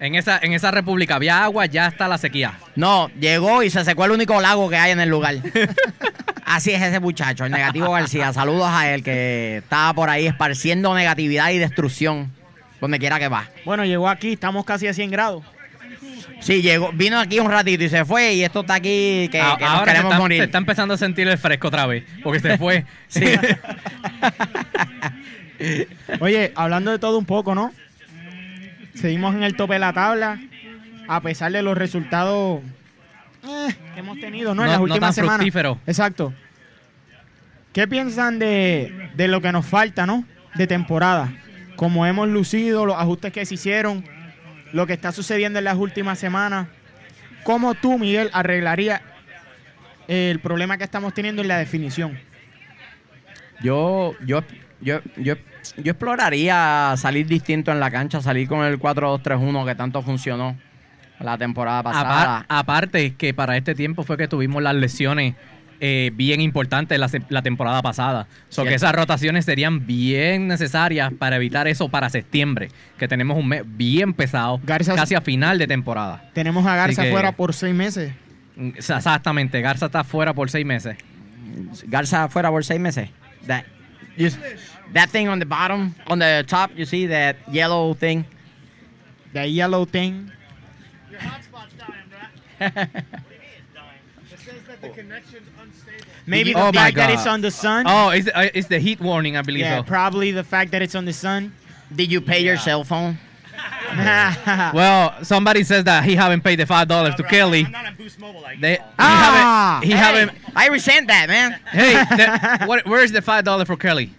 En 0.00 0.14
esa, 0.14 0.38
en 0.42 0.52
esa 0.52 0.70
república 0.70 1.16
había 1.16 1.42
agua, 1.42 1.66
ya 1.66 1.86
está 1.88 2.08
la 2.08 2.18
sequía. 2.18 2.58
No, 2.76 3.08
llegó 3.18 3.62
y 3.62 3.70
se 3.70 3.84
secó 3.84 4.04
el 4.04 4.12
único 4.12 4.40
lago 4.40 4.68
que 4.68 4.76
hay 4.76 4.92
en 4.92 5.00
el 5.00 5.08
lugar. 5.08 5.36
Así 6.44 6.72
es 6.72 6.82
ese 6.82 7.00
muchacho, 7.00 7.44
el 7.44 7.52
negativo 7.52 7.90
García. 7.92 8.32
Saludos 8.32 8.68
a 8.70 8.92
él 8.92 9.02
que 9.02 9.58
está 9.58 9.92
por 9.94 10.10
ahí 10.10 10.26
esparciendo 10.26 10.94
negatividad 10.94 11.50
y 11.50 11.58
destrucción 11.58 12.32
donde 12.80 12.98
quiera 12.98 13.18
que 13.18 13.28
va. 13.28 13.48
Bueno, 13.64 13.84
llegó 13.84 14.08
aquí, 14.08 14.32
estamos 14.32 14.64
casi 14.64 14.88
a 14.88 14.94
100 14.94 15.10
grados. 15.10 15.44
Sí, 16.40 16.60
llegó, 16.60 16.90
vino 16.92 17.20
aquí 17.20 17.38
un 17.38 17.48
ratito 17.50 17.84
y 17.84 17.88
se 17.88 18.04
fue 18.04 18.34
y 18.34 18.42
esto 18.42 18.62
está 18.62 18.74
aquí 18.74 19.28
que, 19.30 19.40
A- 19.40 19.56
que 19.56 19.64
nos 19.64 19.70
Ahora 19.72 19.84
se 19.84 19.90
queremos 19.92 20.12
está, 20.12 20.18
morir. 20.20 20.38
se 20.38 20.44
está 20.44 20.58
empezando 20.58 20.94
a 20.94 20.98
sentir 20.98 21.28
el 21.28 21.38
fresco 21.38 21.68
otra 21.68 21.86
vez, 21.86 22.04
porque 22.24 22.40
se 22.40 22.58
fue. 22.58 22.84
Sí. 23.08 23.24
Oye, 26.20 26.52
hablando 26.56 26.90
de 26.90 26.98
todo 26.98 27.18
un 27.18 27.24
poco, 27.24 27.54
¿no? 27.54 27.72
Seguimos 28.94 29.34
en 29.34 29.42
el 29.44 29.54
tope 29.56 29.74
de 29.74 29.78
la 29.80 29.92
tabla, 29.92 30.40
a 31.08 31.20
pesar 31.20 31.52
de 31.52 31.62
los 31.62 31.76
resultados 31.78 32.60
eh, 33.44 33.74
que 33.94 34.00
hemos 34.00 34.18
tenido, 34.20 34.54
¿no? 34.54 34.62
En 34.62 34.66
No- 34.66 34.72
las 34.72 34.78
no 34.78 34.84
últimas 34.84 35.08
tan 35.14 35.24
semanas. 35.24 35.36
fructífero. 35.38 35.78
Exacto. 35.86 36.32
¿Qué 37.72 37.88
piensan 37.88 38.38
de, 38.38 39.10
de 39.14 39.28
lo 39.28 39.40
que 39.40 39.50
nos 39.52 39.64
falta, 39.66 40.04
¿no? 40.06 40.24
De 40.54 40.66
temporada. 40.66 41.32
Como 41.76 42.04
hemos 42.06 42.28
lucido, 42.28 42.84
los 42.86 42.96
ajustes 42.96 43.32
que 43.32 43.46
se 43.46 43.54
hicieron, 43.54 44.04
lo 44.72 44.86
que 44.86 44.92
está 44.92 45.10
sucediendo 45.12 45.58
en 45.58 45.64
las 45.64 45.76
últimas 45.76 46.18
semanas. 46.18 46.68
¿Cómo 47.44 47.74
tú, 47.74 47.98
Miguel, 47.98 48.30
arreglarías 48.32 49.00
el 50.06 50.38
problema 50.40 50.76
que 50.78 50.84
estamos 50.84 51.14
teniendo 51.14 51.40
en 51.42 51.48
la 51.48 51.58
definición? 51.58 52.18
Yo, 53.62 54.14
yo, 54.24 54.42
yo, 54.80 55.00
yo, 55.16 55.34
yo 55.76 55.90
exploraría 55.92 56.94
salir 56.96 57.26
distinto 57.26 57.70
en 57.72 57.80
la 57.80 57.90
cancha, 57.90 58.20
salir 58.20 58.48
con 58.48 58.64
el 58.64 58.78
4-2-3-1 58.78 59.64
que 59.66 59.74
tanto 59.74 60.02
funcionó 60.02 60.56
la 61.22 61.38
temporada 61.38 61.82
pasada. 61.82 62.38
Apar- 62.40 62.46
aparte 62.48 63.14
que 63.14 63.32
para 63.34 63.56
este 63.56 63.74
tiempo 63.74 64.02
fue 64.04 64.16
que 64.16 64.28
tuvimos 64.28 64.62
las 64.62 64.74
lesiones 64.74 65.34
eh, 65.84 66.12
bien 66.14 66.40
importantes 66.40 66.96
la, 67.28 67.42
temporada 67.42 67.82
pasada. 67.82 68.28
So 68.48 68.62
que 68.62 68.74
esas 68.74 68.92
rotaciones 68.92 69.44
serían 69.44 69.84
bien 69.84 70.46
necesarias 70.46 71.12
para 71.18 71.34
evitar 71.36 71.66
eso 71.66 71.88
para 71.88 72.08
septiembre, 72.08 72.68
que 72.98 73.08
tenemos 73.08 73.36
un 73.36 73.48
mes 73.48 73.62
bien 73.66 74.12
pesado, 74.14 74.60
Garza- 74.62 74.94
casi 74.94 75.16
a 75.16 75.20
final 75.20 75.58
de 75.58 75.66
temporada. 75.66 76.30
Tenemos 76.34 76.64
a 76.66 76.76
Garza 76.76 77.02
que- 77.02 77.10
fuera 77.10 77.32
por 77.32 77.52
seis 77.52 77.74
meses. 77.74 78.12
Exactamente, 78.76 79.60
Garza 79.60 79.86
está 79.86 80.04
fuera 80.04 80.32
por 80.34 80.50
seis 80.50 80.64
meses. 80.64 80.96
Garza 81.88 82.28
fuera 82.28 82.48
por 82.50 82.64
seis 82.64 82.78
meses. 82.80 83.08
That, 83.48 83.64
you- 84.16 84.30
that 84.94 85.08
thing 85.10 85.26
on 85.26 85.40
the 85.40 85.46
bottom, 85.46 85.94
on 86.06 86.20
the 86.20 86.44
top, 86.44 86.70
you 86.76 86.86
see 86.86 87.08
that 87.08 87.36
yellow 87.50 87.94
thing. 87.94 88.24
The 89.32 89.50
yellow 89.50 89.84
thing. 89.86 90.30
Maybe 96.26 96.52
the 96.52 96.60
Oh 96.60 96.66
my 96.66 96.72
fact 96.72 96.96
that 96.96 97.08
God. 97.08 97.14
it's 97.18 97.26
on 97.26 97.40
the 97.40 97.50
sun. 97.50 97.84
Oh, 97.88 98.10
it's, 98.10 98.28
uh, 98.28 98.48
it's 98.54 98.68
the 98.68 98.78
heat 98.78 99.00
warning, 99.00 99.36
I 99.36 99.42
believe 99.42 99.60
yeah, 99.60 99.78
so. 99.78 99.82
probably 99.82 100.30
the 100.32 100.44
fact 100.44 100.70
that 100.72 100.82
it's 100.82 100.94
on 100.94 101.04
the 101.04 101.12
sun. 101.12 101.52
Did 101.94 102.10
you 102.10 102.20
pay 102.20 102.40
your 102.42 102.56
cell 102.56 102.84
phone? 102.84 103.18
Well, 103.94 105.22
somebody 105.22 105.62
says 105.64 105.84
that 105.84 106.04
he 106.04 106.14
haven't 106.14 106.40
paid 106.42 106.58
the 106.58 106.64
five 106.66 106.88
dollars 106.88 107.14
to 107.16 107.22
Kelly. 107.22 107.64
I'm 107.66 107.72
not 107.72 107.84
on 107.86 107.94
Boost 107.96 108.18
Mobile. 108.18 108.40
Like, 108.40 108.58
They, 108.60 108.76
he 108.76 108.78
Ah, 108.98 109.80
haven't. 109.82 109.88
He 109.90 109.92
Hey, 109.94 109.98
haven't. 109.98 110.38
I 110.56 110.68
resent 110.68 111.08
that, 111.08 111.28
man. 111.28 111.60
Hey, 111.66 111.92
the, 112.16 112.66
what, 112.66 112.86
where 112.86 113.02
is 113.04 113.12
the 113.12 113.20
five 113.20 113.44
dollar 113.44 113.66
for 113.66 113.76
Kelly? 113.76 114.10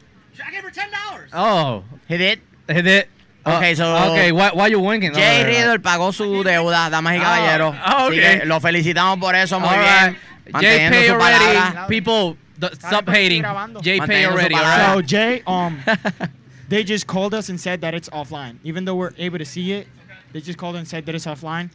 I 0.46 0.52
gave 0.52 0.62
her 0.64 0.70
ten 0.70 0.90
dollars. 0.92 1.32
Oh, 1.34 1.84
Hit 2.08 2.22
it. 2.22 2.40
he 2.72 2.82
did. 2.84 3.08
Oh, 3.46 3.58
Okay, 3.58 3.76
so- 3.76 4.12
okay, 4.12 4.32
why, 4.32 4.52
why 4.54 4.68
you 4.70 4.80
winking? 4.80 5.14
Jay 5.14 5.42
Oh, 5.42 5.46
Riddle 5.46 5.80
pagó 5.80 6.14
su 6.14 6.44
deuda, 6.44 6.90
damas 6.90 7.16
y 7.18 7.20
caballeros. 7.20 7.76
ah, 7.78 8.08
Así 8.08 8.18
ok. 8.20 8.40
que 8.40 8.46
lo 8.46 8.60
felicitamos 8.62 9.20
por 9.20 9.36
eso, 9.36 9.60
muy 9.60 9.70
All 9.70 9.76
bien. 9.80 9.90
right. 10.14 10.18
Jay 10.46 10.52
Manteniendo 10.54 10.98
pay 10.98 11.08
su 11.08 11.14
already. 11.14 11.46
palabra. 11.58 11.88
People, 11.88 12.38
stop 12.76 13.10
hating. 13.10 13.44
Jay 13.84 14.00
pay 14.02 14.26
already. 14.26 14.56
all 14.56 14.62
So 14.64 14.96
right? 15.00 15.06
Jay, 15.06 15.44
um, 15.46 15.78
they 16.70 16.84
just 16.86 17.06
called 17.06 17.34
us 17.34 17.50
and 17.50 17.60
said 17.60 17.82
that 17.82 17.94
it's 17.94 18.10
offline. 18.10 18.58
Even 18.64 18.86
though 18.86 18.96
we're 18.96 19.14
able 19.18 19.38
to 19.40 19.46
see 19.46 19.74
it, 19.74 19.88
they 20.32 20.40
just 20.42 20.58
called 20.58 20.76
and 20.78 20.88
said 20.88 21.06
that 21.06 21.14
it's 21.16 21.26
offline. 21.28 21.70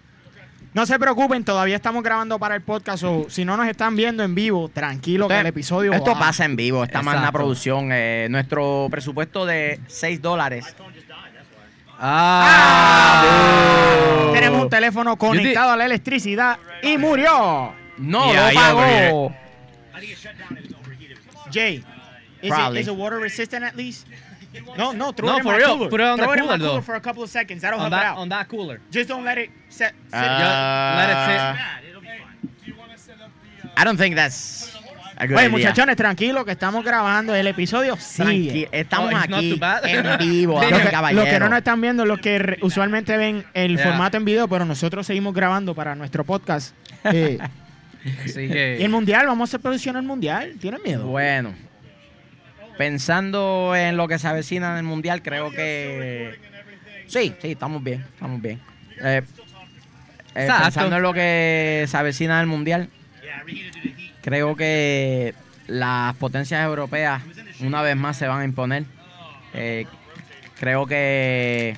No 0.74 0.84
se 0.84 0.98
preocupen, 0.98 1.44
todavía 1.44 1.76
estamos 1.76 2.02
grabando 2.02 2.38
para 2.38 2.54
el 2.54 2.60
podcast. 2.60 3.02
O 3.04 3.26
si 3.30 3.44
no 3.44 3.56
nos 3.56 3.66
están 3.68 3.96
viendo 3.96 4.22
en 4.22 4.34
vivo, 4.34 4.68
tranquilo 4.68 5.26
que 5.26 5.38
el 5.40 5.46
episodio 5.46 5.92
Esto 5.94 6.12
va. 6.12 6.18
pasa 6.18 6.44
en 6.44 6.56
vivo, 6.56 6.84
esta 6.84 7.00
magna 7.02 7.32
producción. 7.32 7.88
eh, 7.90 8.26
nuestro 8.30 8.86
presupuesto 8.90 9.46
de 9.46 9.80
6 9.86 10.20
dólares. 10.20 10.66
Ah, 12.00 13.24
Tenemos 14.32 14.62
un 14.62 14.70
teléfono 14.70 15.16
conectado 15.16 15.70
a 15.72 15.76
la 15.76 15.84
electricidad 15.86 16.58
y 16.82 16.96
murió. 16.98 17.74
No, 17.98 18.32
Yeah, 18.32 18.46
lo 18.46 18.50
yeah, 18.52 18.60
pagó. 18.60 19.34
Jay, 21.50 21.82
is 22.42 22.50
Probably. 22.50 22.78
it, 22.78 22.82
is 22.82 22.88
it 22.88 22.94
water 22.94 23.18
resistant 23.18 23.64
at 23.64 23.74
least? 23.74 24.06
No, 24.76 24.92
no, 24.92 25.12
throw 25.12 25.28
No, 25.28 25.34
it 25.34 25.38
in 25.38 25.42
for 25.44 25.52
my 25.52 25.56
real, 25.58 25.76
cooler. 25.76 25.90
put 25.90 26.00
it 26.00 26.06
on 26.06 26.18
throw 26.18 26.26
the 26.28 26.32
it 26.34 26.38
in 26.38 26.46
my 26.46 26.56
cooler, 26.56 26.58
though. 26.58 26.68
cooler 26.70 26.82
for 26.82 26.94
a 26.94 27.00
couple 27.00 27.22
of 27.22 27.30
seconds. 27.30 27.62
That'll 27.62 27.80
on 27.80 27.90
help 27.90 28.00
it 28.00 28.04
that 28.04 28.12
out. 28.12 28.18
on 28.18 28.28
that 28.28 28.48
cooler. 28.48 28.80
Just 28.90 29.08
don't 29.08 29.24
let 29.24 29.38
it 29.38 29.50
set. 29.68 29.94
sit 30.08 30.14
Uh, 30.14 30.94
let 30.96 31.10
it 31.10 31.16
sit. 31.26 31.42
Be 32.64 32.72
fine. 32.72 33.72
I 33.76 33.84
don't 33.84 33.96
think 33.96 34.14
that's 34.14 34.70
Oye, 35.20 35.34
idea. 35.34 35.48
muchachones, 35.48 35.96
tranquilos 35.96 36.44
que 36.44 36.52
estamos 36.52 36.84
grabando 36.84 37.34
el 37.34 37.46
episodio. 37.46 37.96
Sí. 37.98 38.66
estamos 38.70 39.12
Oh, 39.12 39.16
aquí 39.16 39.58
en 39.84 40.18
vivo, 40.18 40.60
Lo 40.62 40.70
damas 40.90 41.12
Lo 41.12 41.22
y 41.22 41.30
que, 41.30 41.38
no 41.40 41.48
nos 41.48 41.58
están 41.58 41.80
viendo 41.80 42.02
es 42.04 42.08
lo 42.08 42.16
que 42.18 42.38
re- 42.38 42.58
usualmente 42.62 43.16
ven 43.16 43.44
el 43.54 43.76
Yeah. 43.76 43.86
formato 43.88 44.16
en 44.16 44.24
video, 44.24 44.46
pero 44.48 44.64
nosotros 44.64 45.06
seguimos 45.06 45.34
grabando 45.34 45.74
para 45.74 45.94
nuestro 45.94 46.24
podcast. 46.24 46.74
Eh, 47.04 47.38
Así 48.24 48.42
y 48.42 48.48
que. 48.48 48.84
el 48.84 48.90
mundial, 48.90 49.26
vamos 49.26 49.48
a 49.48 49.50
hacer 49.50 49.60
producción 49.60 49.96
el 49.96 50.04
mundial. 50.04 50.54
¿Tienen 50.60 50.80
miedo? 50.84 51.06
Bueno, 51.06 51.54
pensando 52.76 53.74
en 53.74 53.96
lo 53.96 54.06
que 54.08 54.18
se 54.18 54.28
avecina 54.28 54.70
en 54.72 54.76
el 54.78 54.82
mundial, 54.84 55.22
creo 55.22 55.50
que 55.50 56.38
sí, 57.06 57.34
sí, 57.40 57.50
estamos 57.50 57.82
bien, 57.82 58.04
estamos 58.14 58.40
bien. 58.40 58.60
Eh, 59.02 59.22
eh, 60.34 60.48
pensando 60.48 60.96
en 60.96 61.02
lo 61.02 61.12
que 61.12 61.84
se 61.88 61.96
avecina 61.96 62.34
en 62.34 62.40
el 62.42 62.46
mundial, 62.46 62.88
Creo 64.28 64.56
que 64.56 65.34
las 65.68 66.14
potencias 66.16 66.62
europeas 66.62 67.22
una 67.62 67.80
vez 67.80 67.96
más 67.96 68.14
se 68.18 68.26
van 68.28 68.42
a 68.42 68.44
imponer. 68.44 68.84
Eh, 69.54 69.86
Creo 70.60 70.84
que 70.86 71.76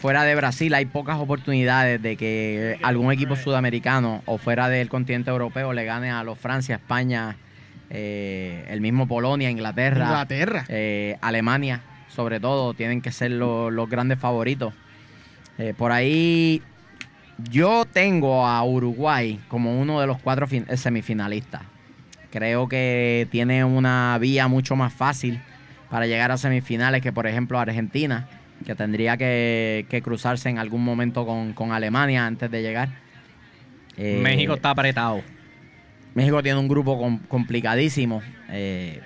fuera 0.00 0.22
de 0.22 0.34
Brasil 0.36 0.72
hay 0.74 0.84
pocas 0.86 1.18
oportunidades 1.18 2.00
de 2.00 2.16
que 2.16 2.78
algún 2.84 3.10
equipo 3.10 3.34
sudamericano 3.36 4.22
o 4.26 4.38
fuera 4.38 4.68
del 4.68 4.88
continente 4.88 5.30
europeo 5.30 5.72
le 5.72 5.84
gane 5.84 6.10
a 6.10 6.22
los 6.24 6.38
Francia, 6.38 6.76
España, 6.76 7.36
eh, 7.90 8.64
el 8.68 8.80
mismo 8.80 9.08
Polonia, 9.08 9.50
Inglaterra, 9.50 10.04
Inglaterra. 10.04 10.64
eh, 10.68 11.16
Alemania, 11.20 11.80
sobre 12.14 12.38
todo, 12.38 12.74
tienen 12.74 13.00
que 13.00 13.10
ser 13.10 13.30
lo- 13.32 13.70
los 13.70 13.88
grandes 13.90 14.18
favoritos. 14.18 14.72
Por 15.76 15.90
ahí 15.92 16.60
yo 17.50 17.84
tengo 17.90 18.46
a 18.46 18.62
Uruguay 18.64 19.40
como 19.48 19.80
uno 19.80 20.00
de 20.00 20.06
los 20.06 20.20
cuatro 20.20 20.46
eh, 20.50 20.76
semifinalistas. 20.76 21.62
Creo 22.30 22.68
que 22.68 23.28
tiene 23.30 23.64
una 23.64 24.16
vía 24.20 24.48
mucho 24.48 24.76
más 24.76 24.92
fácil 24.92 25.40
para 25.90 26.06
llegar 26.06 26.30
a 26.30 26.38
semifinales 26.38 27.02
que, 27.02 27.12
por 27.12 27.26
ejemplo, 27.26 27.58
Argentina, 27.58 28.28
que 28.64 28.74
tendría 28.74 29.16
que, 29.16 29.86
que 29.90 30.00
cruzarse 30.00 30.48
en 30.48 30.58
algún 30.58 30.84
momento 30.84 31.26
con, 31.26 31.52
con 31.52 31.72
Alemania 31.72 32.26
antes 32.26 32.50
de 32.50 32.62
llegar. 32.62 32.88
Eh, 33.96 34.20
México 34.22 34.54
está 34.54 34.70
apretado. 34.70 35.20
México 36.14 36.42
tiene 36.42 36.58
un 36.58 36.68
grupo 36.68 36.98
com- 36.98 37.20
complicadísimo. 37.28 38.22
Eh, 38.48 39.02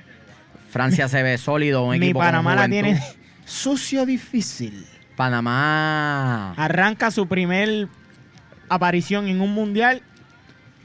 Francia 0.70 1.08
se 1.08 1.22
ve 1.22 1.38
sólido, 1.38 1.84
un 1.84 1.94
equipo 1.94 2.18
con 2.18 2.26
Panamá 2.26 2.54
la 2.54 2.68
tiene 2.68 3.00
sucio 3.44 4.06
difícil. 4.06 4.84
Panamá. 5.16 6.52
Arranca 6.52 7.10
su 7.10 7.26
primer 7.26 7.88
aparición 8.68 9.26
en 9.28 9.40
un 9.40 9.52
mundial 9.54 10.02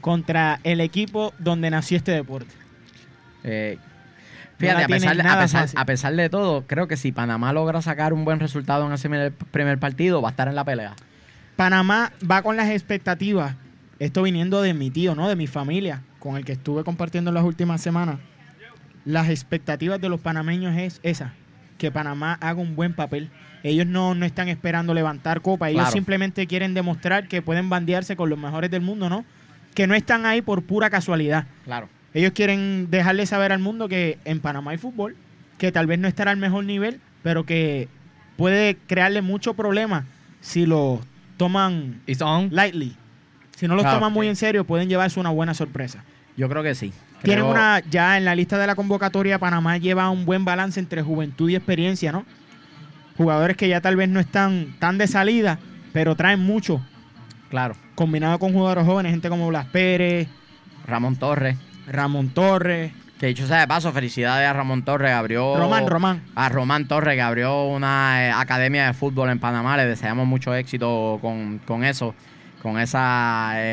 contra 0.00 0.60
el 0.64 0.80
equipo 0.80 1.32
donde 1.38 1.70
nació 1.70 1.96
este 1.96 2.12
deporte. 2.12 2.52
Eh, 3.44 3.78
No 3.80 4.58
fíjate, 4.58 4.84
a 4.84 4.86
pesar, 4.88 5.16
de- 5.16 5.22
a, 5.22 5.38
pesar, 5.40 5.60
fácil. 5.62 5.78
a 5.78 5.84
pesar 5.84 6.14
de 6.14 6.28
todo, 6.30 6.64
creo 6.66 6.86
que 6.88 6.96
si 6.96 7.12
Panamá 7.12 7.52
logra 7.52 7.82
sacar 7.82 8.12
un 8.12 8.24
buen 8.24 8.40
resultado 8.40 8.86
en 8.86 8.92
ese 8.92 9.08
primer, 9.08 9.32
primer 9.32 9.78
partido, 9.78 10.22
va 10.22 10.28
a 10.28 10.32
estar 10.32 10.48
en 10.48 10.54
la 10.54 10.64
pelea. 10.64 10.94
Panamá 11.56 12.12
va 12.28 12.42
con 12.42 12.56
las 12.56 12.70
expectativas. 12.70 13.54
Esto 13.98 14.22
viniendo 14.22 14.62
de 14.62 14.74
mi 14.74 14.90
tío, 14.90 15.14
¿no? 15.14 15.28
De 15.28 15.36
mi 15.36 15.46
familia, 15.46 16.02
con 16.18 16.36
el 16.36 16.44
que 16.44 16.52
estuve 16.52 16.82
compartiendo 16.84 17.30
en 17.30 17.34
las 17.34 17.44
últimas 17.44 17.80
semanas. 17.80 18.16
Las 19.04 19.28
expectativas 19.28 20.00
de 20.00 20.08
los 20.08 20.20
panameños 20.20 20.76
es 20.76 21.00
esa, 21.02 21.32
que 21.78 21.90
Panamá 21.90 22.38
haga 22.40 22.60
un 22.60 22.74
buen 22.76 22.94
papel. 22.94 23.30
Ellos 23.62 23.86
no, 23.86 24.14
no 24.14 24.26
están 24.26 24.48
esperando 24.48 24.92
levantar 24.94 25.40
copa, 25.40 25.68
ellos 25.70 25.80
Claro. 25.82 25.92
simplemente 25.92 26.46
quieren 26.46 26.74
demostrar 26.74 27.28
que 27.28 27.42
pueden 27.42 27.68
bandearse 27.68 28.16
con 28.16 28.28
los 28.28 28.38
mejores 28.38 28.70
del 28.70 28.80
mundo, 28.82 29.08
¿no? 29.08 29.24
Que 29.74 29.86
no 29.86 29.94
están 29.94 30.26
ahí 30.26 30.42
por 30.42 30.62
pura 30.62 30.90
casualidad. 30.90 31.46
Claro. 31.64 31.88
Ellos 32.14 32.32
quieren 32.32 32.88
dejarle 32.90 33.24
saber 33.26 33.52
al 33.52 33.60
mundo 33.60 33.88
que 33.88 34.18
en 34.24 34.40
Panamá 34.40 34.72
hay 34.72 34.78
fútbol, 34.78 35.16
que 35.58 35.70
tal 35.72 35.86
vez 35.86 35.98
no 35.98 36.08
estará 36.08 36.30
al 36.32 36.36
mejor 36.36 36.64
nivel, 36.64 37.00
pero 37.22 37.46
que 37.46 37.88
puede 38.36 38.76
crearle 38.86 39.22
mucho 39.22 39.54
problema 39.54 40.04
si 40.40 40.66
lo 40.66 41.00
toman 41.36 42.00
lightly. 42.50 42.96
Si 43.56 43.68
no 43.68 43.76
lo 43.76 43.82
Claro. 43.82 43.98
toman 43.98 44.12
muy 44.12 44.26
en 44.28 44.36
serio, 44.36 44.64
pueden 44.64 44.88
llevarse 44.88 45.20
una 45.20 45.30
buena 45.30 45.54
sorpresa. 45.54 46.04
Yo 46.36 46.48
creo 46.48 46.62
que 46.62 46.74
sí. 46.74 46.92
Tienen 47.22 47.44
Creo- 47.44 47.50
una, 47.52 47.80
ya 47.88 48.18
en 48.18 48.24
la 48.24 48.34
lista 48.34 48.58
de 48.58 48.66
la 48.66 48.74
convocatoria, 48.74 49.38
Panamá 49.38 49.78
lleva 49.78 50.10
un 50.10 50.24
buen 50.24 50.44
balance 50.44 50.80
entre 50.80 51.02
juventud 51.02 51.48
y 51.48 51.54
experiencia, 51.56 52.10
¿no? 52.10 52.24
Jugadores 53.16 53.56
que 53.56 53.68
ya 53.68 53.80
tal 53.80 53.96
vez 53.96 54.08
no 54.08 54.20
están 54.20 54.74
tan 54.78 54.98
de 54.98 55.06
salida, 55.06 55.58
pero 55.92 56.14
traen 56.16 56.40
mucho, 56.40 56.80
Claro. 57.50 57.74
combinado 57.94 58.38
con 58.38 58.52
jugadores 58.52 58.86
jóvenes, 58.86 59.12
gente 59.12 59.28
como 59.28 59.48
Blas 59.48 59.66
Pérez, 59.66 60.28
Ramón 60.86 61.16
Torres. 61.16 61.56
Ramón 61.86 62.30
Torres, 62.30 62.92
Que 63.18 63.26
dicho 63.26 63.46
sea 63.46 63.60
de 63.60 63.68
paso, 63.68 63.92
felicidades 63.92 64.48
a 64.48 64.52
Ramón 64.52 64.82
Torres. 64.82 65.12
Abrió. 65.12 65.56
Román, 65.56 65.86
Román. 65.86 66.22
A 66.34 66.48
Román 66.48 66.88
Torres, 66.88 67.14
que 67.14 67.20
abrió 67.22 67.66
una 67.66 68.24
eh, 68.26 68.32
academia 68.32 68.86
de 68.86 68.94
fútbol 68.94 69.28
en 69.30 69.38
Panamá. 69.38 69.76
Le 69.76 69.86
deseamos 69.86 70.26
mucho 70.26 70.54
éxito 70.54 71.18
con, 71.20 71.60
con 71.64 71.84
eso, 71.84 72.14
con 72.62 72.78
ese 72.80 72.98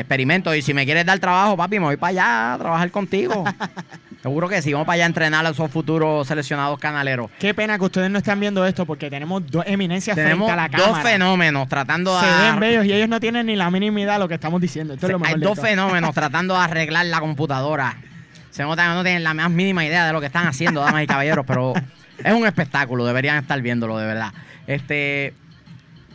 experimento. 0.00 0.54
Y 0.54 0.62
si 0.62 0.72
me 0.74 0.84
quieres 0.84 1.04
dar 1.06 1.18
trabajo, 1.18 1.56
papi, 1.56 1.78
me 1.80 1.86
voy 1.86 1.96
para 1.96 2.10
allá 2.10 2.54
a 2.54 2.58
trabajar 2.58 2.90
contigo. 2.92 3.42
Seguro 4.22 4.48
que 4.48 4.60
sí, 4.60 4.72
vamos 4.72 4.86
para 4.86 4.96
allá 4.96 5.04
a 5.04 5.06
entrenar 5.06 5.46
a 5.46 5.48
esos 5.50 5.70
futuros 5.70 6.28
seleccionados 6.28 6.78
canaleros. 6.78 7.30
Qué 7.38 7.54
pena 7.54 7.78
que 7.78 7.84
ustedes 7.86 8.10
no 8.10 8.18
están 8.18 8.38
viendo 8.38 8.66
esto 8.66 8.84
porque 8.84 9.08
tenemos 9.08 9.42
dos 9.50 9.64
eminencias 9.66 10.14
Tenemos 10.14 10.46
frente 10.46 10.52
a 10.52 10.68
la 10.68 10.68
dos 10.76 10.86
cámara. 10.88 11.10
fenómenos 11.10 11.68
tratando 11.68 12.14
de. 12.20 12.26
Se 12.26 12.42
ven 12.42 12.60
bellos 12.60 12.84
y 12.84 12.92
ellos 12.92 13.08
no 13.08 13.18
tienen 13.18 13.46
ni 13.46 13.56
la 13.56 13.70
mínima 13.70 13.98
idea 14.00 14.14
de 14.14 14.18
lo 14.18 14.28
que 14.28 14.34
estamos 14.34 14.60
diciendo. 14.60 14.92
Esto 14.92 15.06
es 15.06 15.12
lo 15.12 15.18
mejor 15.18 15.34
Hay 15.34 15.40
de 15.40 15.46
dos 15.46 15.58
fenómenos 15.58 16.14
tratando 16.14 16.52
de 16.54 16.60
arreglar 16.60 17.06
la 17.06 17.20
computadora. 17.20 17.96
Se 18.50 18.62
nota 18.62 18.82
que 18.82 18.94
no 18.94 19.02
tienen 19.02 19.24
la 19.24 19.32
más 19.32 19.50
mínima 19.50 19.86
idea 19.86 20.06
de 20.06 20.12
lo 20.12 20.20
que 20.20 20.26
están 20.26 20.46
haciendo, 20.46 20.80
damas 20.80 21.02
y 21.02 21.06
caballeros, 21.06 21.46
pero 21.46 21.72
es 22.22 22.32
un 22.34 22.44
espectáculo, 22.46 23.06
deberían 23.06 23.38
estar 23.38 23.62
viéndolo 23.62 23.96
de 23.96 24.06
verdad. 24.06 24.34
Este, 24.66 25.32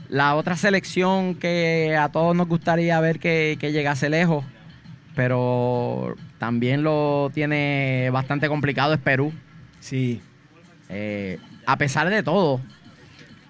la 0.10 0.36
otra 0.36 0.56
selección 0.58 1.36
que 1.36 1.98
a 2.00 2.10
todos 2.10 2.36
nos 2.36 2.48
gustaría 2.48 3.00
ver 3.00 3.20
que, 3.20 3.58
que 3.60 3.72
llegase 3.72 4.10
lejos, 4.10 4.46
pero 5.16 6.16
también 6.38 6.84
lo 6.84 7.32
tiene 7.34 8.10
bastante 8.12 8.48
complicado 8.48 8.94
es 8.94 9.00
Perú. 9.00 9.34
Sí. 9.80 10.22
Eh, 10.90 11.40
a 11.66 11.78
pesar 11.78 12.10
de 12.10 12.22
todo, 12.22 12.62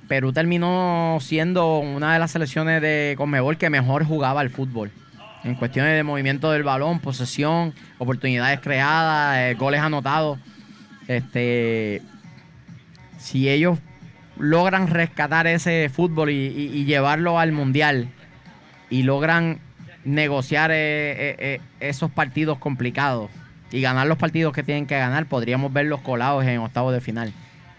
Perú 0.07 0.31
terminó 0.31 1.17
siendo 1.21 1.79
una 1.79 2.13
de 2.13 2.19
las 2.19 2.31
selecciones 2.31 2.81
de 2.81 3.15
Conmebol 3.17 3.57
que 3.57 3.69
mejor 3.69 4.05
jugaba 4.05 4.41
al 4.41 4.49
fútbol. 4.49 4.91
En 5.43 5.55
cuestiones 5.55 5.93
de 5.93 6.03
movimiento 6.03 6.51
del 6.51 6.63
balón, 6.63 6.99
posesión, 6.99 7.73
oportunidades 7.99 8.59
creadas, 8.61 9.37
eh, 9.39 9.53
goles 9.55 9.81
anotados. 9.81 10.39
Este, 11.07 12.01
si 13.17 13.49
ellos 13.49 13.77
logran 14.37 14.87
rescatar 14.87 15.47
ese 15.47 15.89
fútbol 15.93 16.29
y, 16.31 16.47
y- 16.47 16.71
y 16.79 16.85
llevarlo 16.85 17.39
al 17.39 17.51
mundial 17.51 18.09
y 18.89 19.03
logran 19.03 19.59
negociar 20.05 20.71
eh, 20.71 20.75
eh, 20.75 21.35
eh, 21.39 21.61
esos 21.79 22.11
partidos 22.11 22.59
complicados 22.59 23.29
y 23.71 23.81
ganar 23.81 24.07
los 24.07 24.17
partidos 24.17 24.53
que 24.53 24.63
tienen 24.63 24.85
que 24.85 24.97
ganar, 24.97 25.25
podríamos 25.25 25.73
verlos 25.73 25.99
colados 26.01 26.45
en 26.45 26.59
octavos 26.59 26.93
de 26.93 27.01
final. 27.01 27.33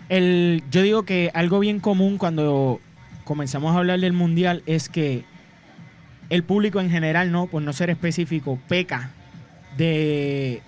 El, 0.09 0.62
yo 0.71 0.83
digo 0.83 1.05
que 1.05 1.31
algo 1.33 1.61
bien 1.61 1.81
común 1.81 2.19
cuando 2.19 2.81
comenzamos 3.25 3.75
a 3.75 3.79
hablar 3.79 4.01
del 4.01 4.12
mundial 4.12 4.62
es 4.67 4.89
que 4.89 5.25
el 6.29 6.43
público 6.43 6.81
en 6.81 6.91
general, 6.91 7.33
no, 7.33 7.47
por 7.47 7.62
no 7.62 7.73
ser 7.73 7.89
específico, 7.91 8.59
peca 8.69 9.11
de 9.77 10.61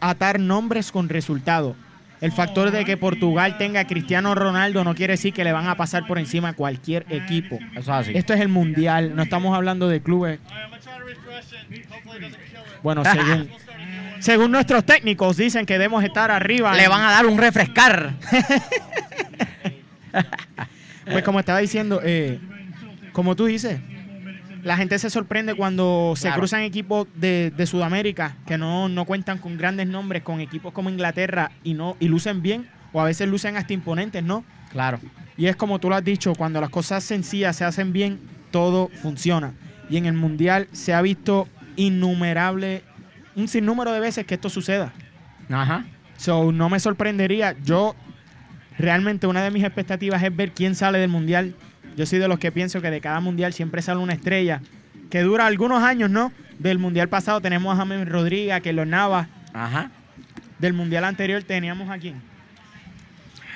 atar 0.00 0.38
nombres 0.38 0.92
con 0.92 1.08
resultados. 1.08 1.76
El 2.20 2.32
factor 2.32 2.70
de 2.70 2.84
que 2.84 2.96
Portugal 2.96 3.58
tenga 3.58 3.80
a 3.80 3.86
Cristiano 3.86 4.34
Ronaldo 4.34 4.84
no 4.84 4.94
quiere 4.94 5.14
decir 5.14 5.32
que 5.32 5.44
le 5.44 5.52
van 5.52 5.66
a 5.68 5.76
pasar 5.76 6.06
por 6.06 6.18
encima 6.18 6.50
a 6.50 6.52
cualquier 6.54 7.04
equipo. 7.10 7.58
Eso 7.72 7.80
es 7.80 7.88
así. 7.88 8.12
Esto 8.14 8.32
es 8.32 8.40
el 8.40 8.48
mundial, 8.48 9.14
no 9.14 9.22
estamos 9.22 9.54
hablando 9.54 9.88
de 9.88 10.00
clubes. 10.00 10.40
Bueno, 12.82 13.02
según, 13.12 13.50
según 14.20 14.50
nuestros 14.52 14.84
técnicos 14.84 15.36
dicen 15.36 15.66
que 15.66 15.74
debemos 15.74 16.02
estar 16.04 16.30
arriba. 16.30 16.74
Le 16.74 16.88
van 16.88 17.02
a 17.02 17.10
dar 17.10 17.26
un 17.26 17.38
refrescar. 17.38 18.14
Pues 21.08 21.22
como 21.22 21.38
estaba 21.38 21.60
diciendo, 21.60 22.00
eh, 22.02 22.40
como 23.12 23.36
tú 23.36 23.46
dices, 23.46 23.78
la 24.66 24.76
gente 24.76 24.98
se 24.98 25.10
sorprende 25.10 25.54
cuando 25.54 26.14
se 26.16 26.22
Claro. 26.22 26.40
cruzan 26.40 26.62
equipos 26.62 27.06
de, 27.14 27.52
de 27.56 27.66
Sudamérica 27.66 28.36
que 28.46 28.58
no, 28.58 28.88
no 28.88 29.04
cuentan 29.04 29.38
con 29.38 29.56
grandes 29.56 29.86
nombres, 29.86 30.22
con 30.24 30.40
equipos 30.40 30.72
como 30.72 30.90
Inglaterra 30.90 31.52
y 31.62 31.74
no 31.74 31.96
y 32.00 32.08
lucen 32.08 32.42
bien, 32.42 32.68
o 32.92 33.00
a 33.00 33.04
veces 33.04 33.28
lucen 33.28 33.56
hasta 33.56 33.72
imponentes, 33.72 34.24
¿no? 34.24 34.44
Claro. 34.72 34.98
Y 35.36 35.46
es 35.46 35.54
como 35.54 35.78
tú 35.78 35.88
lo 35.88 35.94
has 35.94 36.04
dicho, 36.04 36.32
cuando 36.34 36.60
las 36.60 36.70
cosas 36.70 37.04
sencillas 37.04 37.54
se 37.54 37.64
hacen 37.64 37.92
bien, 37.92 38.18
todo 38.50 38.90
funciona. 39.02 39.52
Y 39.88 39.98
en 39.98 40.06
el 40.06 40.14
Mundial 40.14 40.66
se 40.72 40.92
ha 40.94 41.00
visto 41.00 41.46
innumerable, 41.76 42.82
un 43.36 43.46
sinnúmero 43.46 43.92
de 43.92 44.00
veces 44.00 44.26
que 44.26 44.34
esto 44.34 44.48
suceda. 44.50 44.92
Ajá. 45.48 45.84
So, 46.16 46.50
no 46.50 46.68
me 46.70 46.80
sorprendería. 46.80 47.54
Yo, 47.64 47.94
realmente, 48.78 49.26
una 49.28 49.44
de 49.44 49.50
mis 49.52 49.62
expectativas 49.62 50.22
es 50.22 50.34
ver 50.34 50.50
quién 50.52 50.74
sale 50.74 50.98
del 50.98 51.10
mundial. 51.10 51.54
Yo 51.96 52.06
soy 52.06 52.18
de 52.18 52.28
los 52.28 52.38
que 52.38 52.52
pienso 52.52 52.80
que 52.82 52.90
de 52.90 53.00
cada 53.00 53.20
mundial 53.20 53.52
siempre 53.52 53.82
sale 53.82 54.00
una 54.00 54.12
estrella 54.12 54.60
que 55.10 55.20
dura 55.22 55.46
algunos 55.46 55.82
años, 55.82 56.10
¿no? 56.10 56.32
Del 56.58 56.78
mundial 56.78 57.08
pasado 57.08 57.40
tenemos 57.40 57.74
a 57.74 57.78
James 57.78 58.08
Rodríguez, 58.08 58.60
que 58.62 58.72
los 58.72 58.86
Navas. 58.86 59.28
Ajá. 59.54 59.90
Del 60.58 60.72
mundial 60.72 61.04
anterior 61.04 61.42
teníamos 61.42 61.90
a 61.90 61.98
quién? 61.98 62.20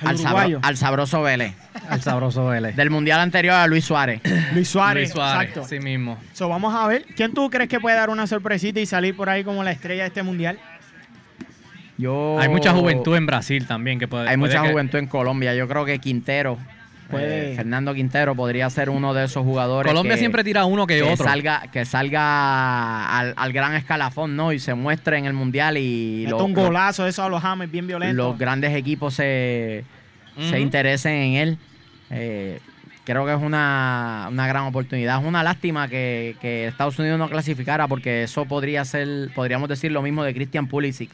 Al 0.03 0.16
sabro- 0.16 0.61
sabroso 0.76 1.20
Vélez. 1.22 1.55
al 1.90 2.00
sabroso 2.00 2.46
Vélez. 2.46 2.74
Del 2.76 2.88
mundial 2.88 3.20
anterior 3.20 3.55
a 3.55 3.66
Luis 3.66 3.85
Suárez. 3.85 4.22
Luis 4.55 4.68
Suárez. 4.68 5.03
Luis 5.05 5.12
Suárez, 5.12 5.48
Exacto. 5.50 5.68
sí 5.68 5.79
mismo. 5.81 6.18
So, 6.33 6.48
vamos 6.48 6.74
a 6.74 6.87
ver. 6.87 7.05
¿Quién 7.16 7.35
tú 7.35 7.50
crees 7.50 7.68
que 7.68 7.81
puede 7.81 7.96
dar 7.96 8.09
una 8.09 8.26
sorpresita 8.26 8.81
y 8.81 8.87
salir 8.87 9.14
por 9.14 9.29
ahí 9.29 9.44
como 9.44 9.62
la 9.62 9.72
estrella 9.72 10.03
de 10.05 10.09
este 10.09 10.22
mundial? 10.22 10.59
Yo, 11.98 12.38
Hay 12.40 12.48
mucha 12.48 12.72
juventud 12.72 13.14
en 13.14 13.26
Brasil 13.26 13.66
también 13.66 13.98
que 13.98 14.09
puede. 14.09 14.22
Hay 14.29 14.38
puede 14.38 14.55
mucha 14.55 14.62
que- 14.66 14.72
juventud 14.72 14.98
en 14.98 15.07
Colombia. 15.07 15.55
Yo 15.55 15.68
creo 15.68 15.85
que 15.85 15.98
Quintero, 15.98 16.57
Puede. 17.11 17.53
eh, 17.53 17.57
Fernando 17.57 17.92
Quintero, 17.94 18.35
podría 18.35 18.68
ser 18.70 18.90
uno 18.90 19.12
de 19.14 19.25
esos 19.25 19.42
jugadores. 19.44 19.90
Colombia 19.90 20.14
que- 20.14 20.18
siempre 20.20 20.44
tira 20.44 20.64
uno 20.64 20.87
que, 20.87 20.96
que 20.96 21.03
otro. 21.03 21.25
salga, 21.27 21.62
que 21.73 21.85
salga 21.85 23.18
al, 23.18 23.35
al 23.37 23.53
gran 23.53 23.75
escalafón, 23.75 24.37
¿no? 24.37 24.53
Y 24.53 24.59
se 24.59 24.75
muestre 24.75 25.18
en 25.18 25.27
el 25.27 25.33
mundial 25.33 25.77
y 25.79 26.20
Mete 26.25 26.31
lo- 26.31 26.44
un 26.44 26.55
lo- 26.55 26.62
golazo, 26.62 27.07
eso 27.07 27.23
a 27.25 27.29
los 27.29 27.42
James, 27.42 27.70
bien 27.70 27.87
violento. 27.87 28.14
los 28.16 28.38
grandes 28.38 28.75
equipos 28.75 29.14
se, 29.14 29.85
se 30.51 30.61
interesen 30.61 31.12
en 31.12 31.33
él. 31.35 31.59
Eh, 32.11 32.61
creo 33.05 33.25
que 33.27 33.33
es 33.33 33.40
una, 33.40 34.29
una 34.31 34.46
gran 34.46 34.64
oportunidad. 34.64 35.20
Es 35.20 35.27
una 35.27 35.42
lástima 35.42 35.88
que, 35.88 36.37
que 36.40 36.66
Estados 36.68 36.99
Unidos 36.99 37.18
no 37.18 37.29
clasificara 37.29 37.88
porque 37.88 38.23
eso 38.25 38.44
podría 38.46 38.85
ser, 38.85 39.31
podríamos 39.35 39.68
decir 39.68 39.90
lo 39.92 40.03
mismo 40.03 40.23
de 40.23 40.33
Christian 40.35 40.66
Pulisic. 40.68 41.11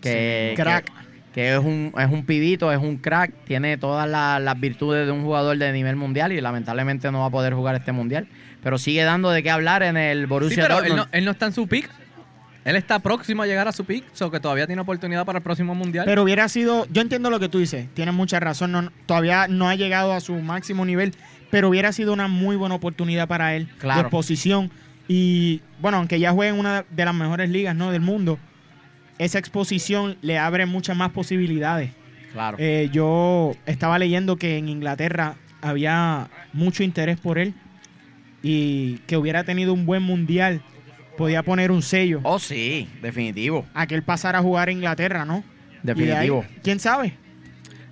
Que, 0.00 0.52
Sí, 0.56 0.62
crack. 0.62 0.84
que- 0.84 1.07
que 1.38 1.54
es 1.54 1.58
un, 1.60 1.92
es 1.96 2.10
un 2.10 2.24
pibito, 2.26 2.72
es 2.72 2.78
un 2.80 2.96
crack, 2.96 3.32
tiene 3.44 3.78
todas 3.78 4.08
la- 4.08 4.40
las 4.40 4.58
virtudes 4.58 5.06
de 5.06 5.12
un 5.12 5.22
jugador 5.22 5.56
de 5.56 5.72
nivel 5.72 5.94
mundial 5.94 6.32
y 6.32 6.40
lamentablemente 6.40 7.12
no 7.12 7.20
va 7.20 7.26
a 7.26 7.30
poder 7.30 7.54
jugar 7.54 7.76
este 7.76 7.92
mundial. 7.92 8.26
Pero 8.60 8.76
sigue 8.76 9.04
dando 9.04 9.30
de 9.30 9.40
qué 9.44 9.50
hablar 9.52 9.84
en 9.84 9.96
el 9.96 10.22
Sí, 10.22 10.26
Borussia 10.26 10.62
pero 10.64 10.78
él 10.80 10.88
Dortmund. 10.88 11.08
no, 11.12 11.16
él 11.16 11.24
no 11.24 11.30
está 11.30 11.46
en 11.46 11.52
su 11.52 11.68
pick. 11.68 11.88
Él 12.64 12.74
está 12.74 12.98
próximo 12.98 13.44
a 13.44 13.46
llegar 13.46 13.68
a 13.68 13.72
su 13.72 13.84
pick, 13.84 14.02
so 14.14 14.32
que 14.32 14.40
todavía 14.40 14.66
tiene 14.66 14.82
oportunidad 14.82 15.24
para 15.24 15.38
el 15.38 15.44
próximo 15.44 15.76
mundial. 15.76 16.06
Pero 16.06 16.24
hubiera 16.24 16.48
sido, 16.48 16.88
yo 16.90 17.02
entiendo 17.02 17.30
lo 17.30 17.38
que 17.38 17.48
tú 17.48 17.60
dices, 17.60 17.86
tienes 17.94 18.12
mucha 18.14 18.40
razón, 18.40 18.72
no- 18.72 18.90
todavía 19.06 19.46
no 19.46 19.68
ha 19.68 19.76
llegado 19.76 20.12
a 20.14 20.18
su 20.20 20.34
máximo 20.34 20.84
nivel, 20.84 21.14
pero 21.52 21.68
hubiera 21.68 21.92
sido 21.92 22.12
una 22.12 22.26
muy 22.26 22.56
buena 22.56 22.74
oportunidad 22.74 23.28
para 23.28 23.54
él 23.54 23.68
Claro. 23.78 24.00
de 24.00 24.06
exposición. 24.08 24.72
Y 25.06 25.60
bueno, 25.80 25.98
aunque 25.98 26.18
ya 26.18 26.32
juegue 26.32 26.50
en 26.52 26.58
una 26.58 26.84
de 26.90 27.04
las 27.04 27.14
mejores 27.14 27.48
ligas 27.48 27.76
¿no? 27.76 27.92
del 27.92 28.00
mundo, 28.02 28.40
esa 29.18 29.38
exposición 29.38 30.16
le 30.22 30.38
abre 30.38 30.66
muchas 30.66 30.96
más 30.96 31.10
posibilidades. 31.10 31.90
Claro. 32.32 32.56
Eh, 32.60 32.88
yo 32.92 33.54
estaba 33.66 33.98
leyendo 33.98 34.36
que 34.36 34.58
en 34.58 34.68
Inglaterra 34.68 35.36
había 35.60 36.28
mucho 36.52 36.82
interés 36.82 37.18
por 37.18 37.38
él 37.38 37.54
y 38.42 38.98
que 39.06 39.16
hubiera 39.16 39.44
tenido 39.44 39.72
un 39.72 39.86
buen 39.86 40.02
mundial, 40.02 40.62
podía 41.16 41.42
poner 41.42 41.72
un 41.72 41.82
sello 41.82 42.20
oh, 42.22 42.38
sí, 42.38 42.88
definitivo. 43.02 43.66
a 43.74 43.86
que 43.86 43.94
él 43.94 44.02
pasara 44.02 44.38
a 44.38 44.42
jugar 44.42 44.68
a 44.68 44.72
Inglaterra, 44.72 45.24
¿no? 45.24 45.36
Ahí, 45.36 45.80
Definitivo. 45.82 46.44
¿Quién 46.62 46.78
sabe? 46.78 47.14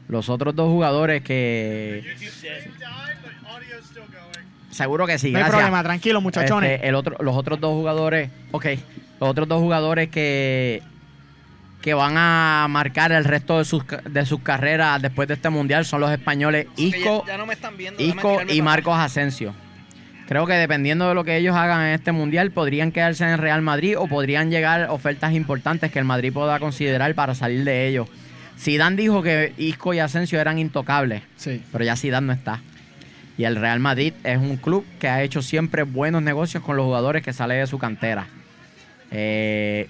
Los 0.08 0.28
otros 0.28 0.54
dos 0.54 0.68
jugadores 0.68 1.22
que 1.22 2.04
seguro 4.76 5.06
que 5.06 5.18
sí, 5.18 5.30
no 5.30 5.38
hay 5.38 5.44
gracias. 5.44 5.60
problema, 5.62 5.82
tranquilo, 5.82 6.20
muchachones. 6.20 6.72
Este, 6.72 6.88
el 6.88 6.94
otro, 6.94 7.16
los 7.20 7.34
otros 7.34 7.60
dos 7.60 7.72
jugadores, 7.72 8.30
ok, 8.52 8.66
los 9.20 9.30
otros 9.30 9.48
dos 9.48 9.60
jugadores 9.60 10.08
que, 10.08 10.82
que 11.86 11.94
van 11.94 12.14
a 12.16 12.66
marcar 12.68 13.12
el 13.12 13.24
resto 13.24 13.58
de 13.58 13.64
sus, 13.64 13.84
de 14.10 14.26
sus 14.26 14.40
carreras 14.40 15.00
después 15.00 15.28
de 15.28 15.34
este 15.34 15.50
mundial 15.50 15.84
son 15.84 16.00
los 16.00 16.10
españoles 16.10 16.66
Isco, 16.74 17.24
no 17.38 17.46
me 17.46 17.54
están 17.54 17.76
viendo. 17.76 18.02
Isco 18.02 18.40
y 18.48 18.60
Marcos 18.60 18.98
Asensio. 18.98 19.54
Creo 20.26 20.46
que 20.46 20.54
dependiendo 20.54 21.06
de 21.08 21.14
lo 21.14 21.22
que 21.22 21.36
ellos 21.36 21.54
hagan 21.54 21.82
en 21.82 21.94
este 21.94 22.10
mundial, 22.10 22.50
podrían 22.50 22.90
quedarse 22.90 23.22
en 23.22 23.30
el 23.30 23.38
Real 23.38 23.62
Madrid 23.62 23.96
o 23.96 24.08
podrían 24.08 24.50
llegar 24.50 24.88
ofertas 24.90 25.32
importantes 25.32 25.92
que 25.92 26.00
el 26.00 26.04
Madrid 26.04 26.32
pueda 26.32 26.58
considerar 26.58 27.14
para 27.14 27.36
salir 27.36 27.62
de 27.62 27.86
ellos. 27.86 28.08
Zidane 28.58 28.96
dijo 28.96 29.22
que 29.22 29.52
Isco 29.56 29.94
y 29.94 30.00
Asensio 30.00 30.40
eran 30.40 30.58
intocables 30.58 31.22
Sí. 31.36 31.62
pero 31.70 31.84
ya 31.84 31.94
Zidane 31.94 32.26
no 32.26 32.32
está. 32.32 32.62
Y 33.38 33.44
el 33.44 33.54
Real 33.54 33.78
Madrid 33.78 34.12
es 34.24 34.38
un 34.38 34.56
club 34.56 34.84
que 34.98 35.06
ha 35.06 35.22
hecho 35.22 35.40
siempre 35.40 35.84
buenos 35.84 36.20
negocios 36.20 36.64
con 36.64 36.76
los 36.76 36.84
jugadores 36.84 37.22
que 37.22 37.32
salen 37.32 37.60
de 37.60 37.68
su 37.68 37.78
cantera. 37.78 38.26
Eh, 39.12 39.88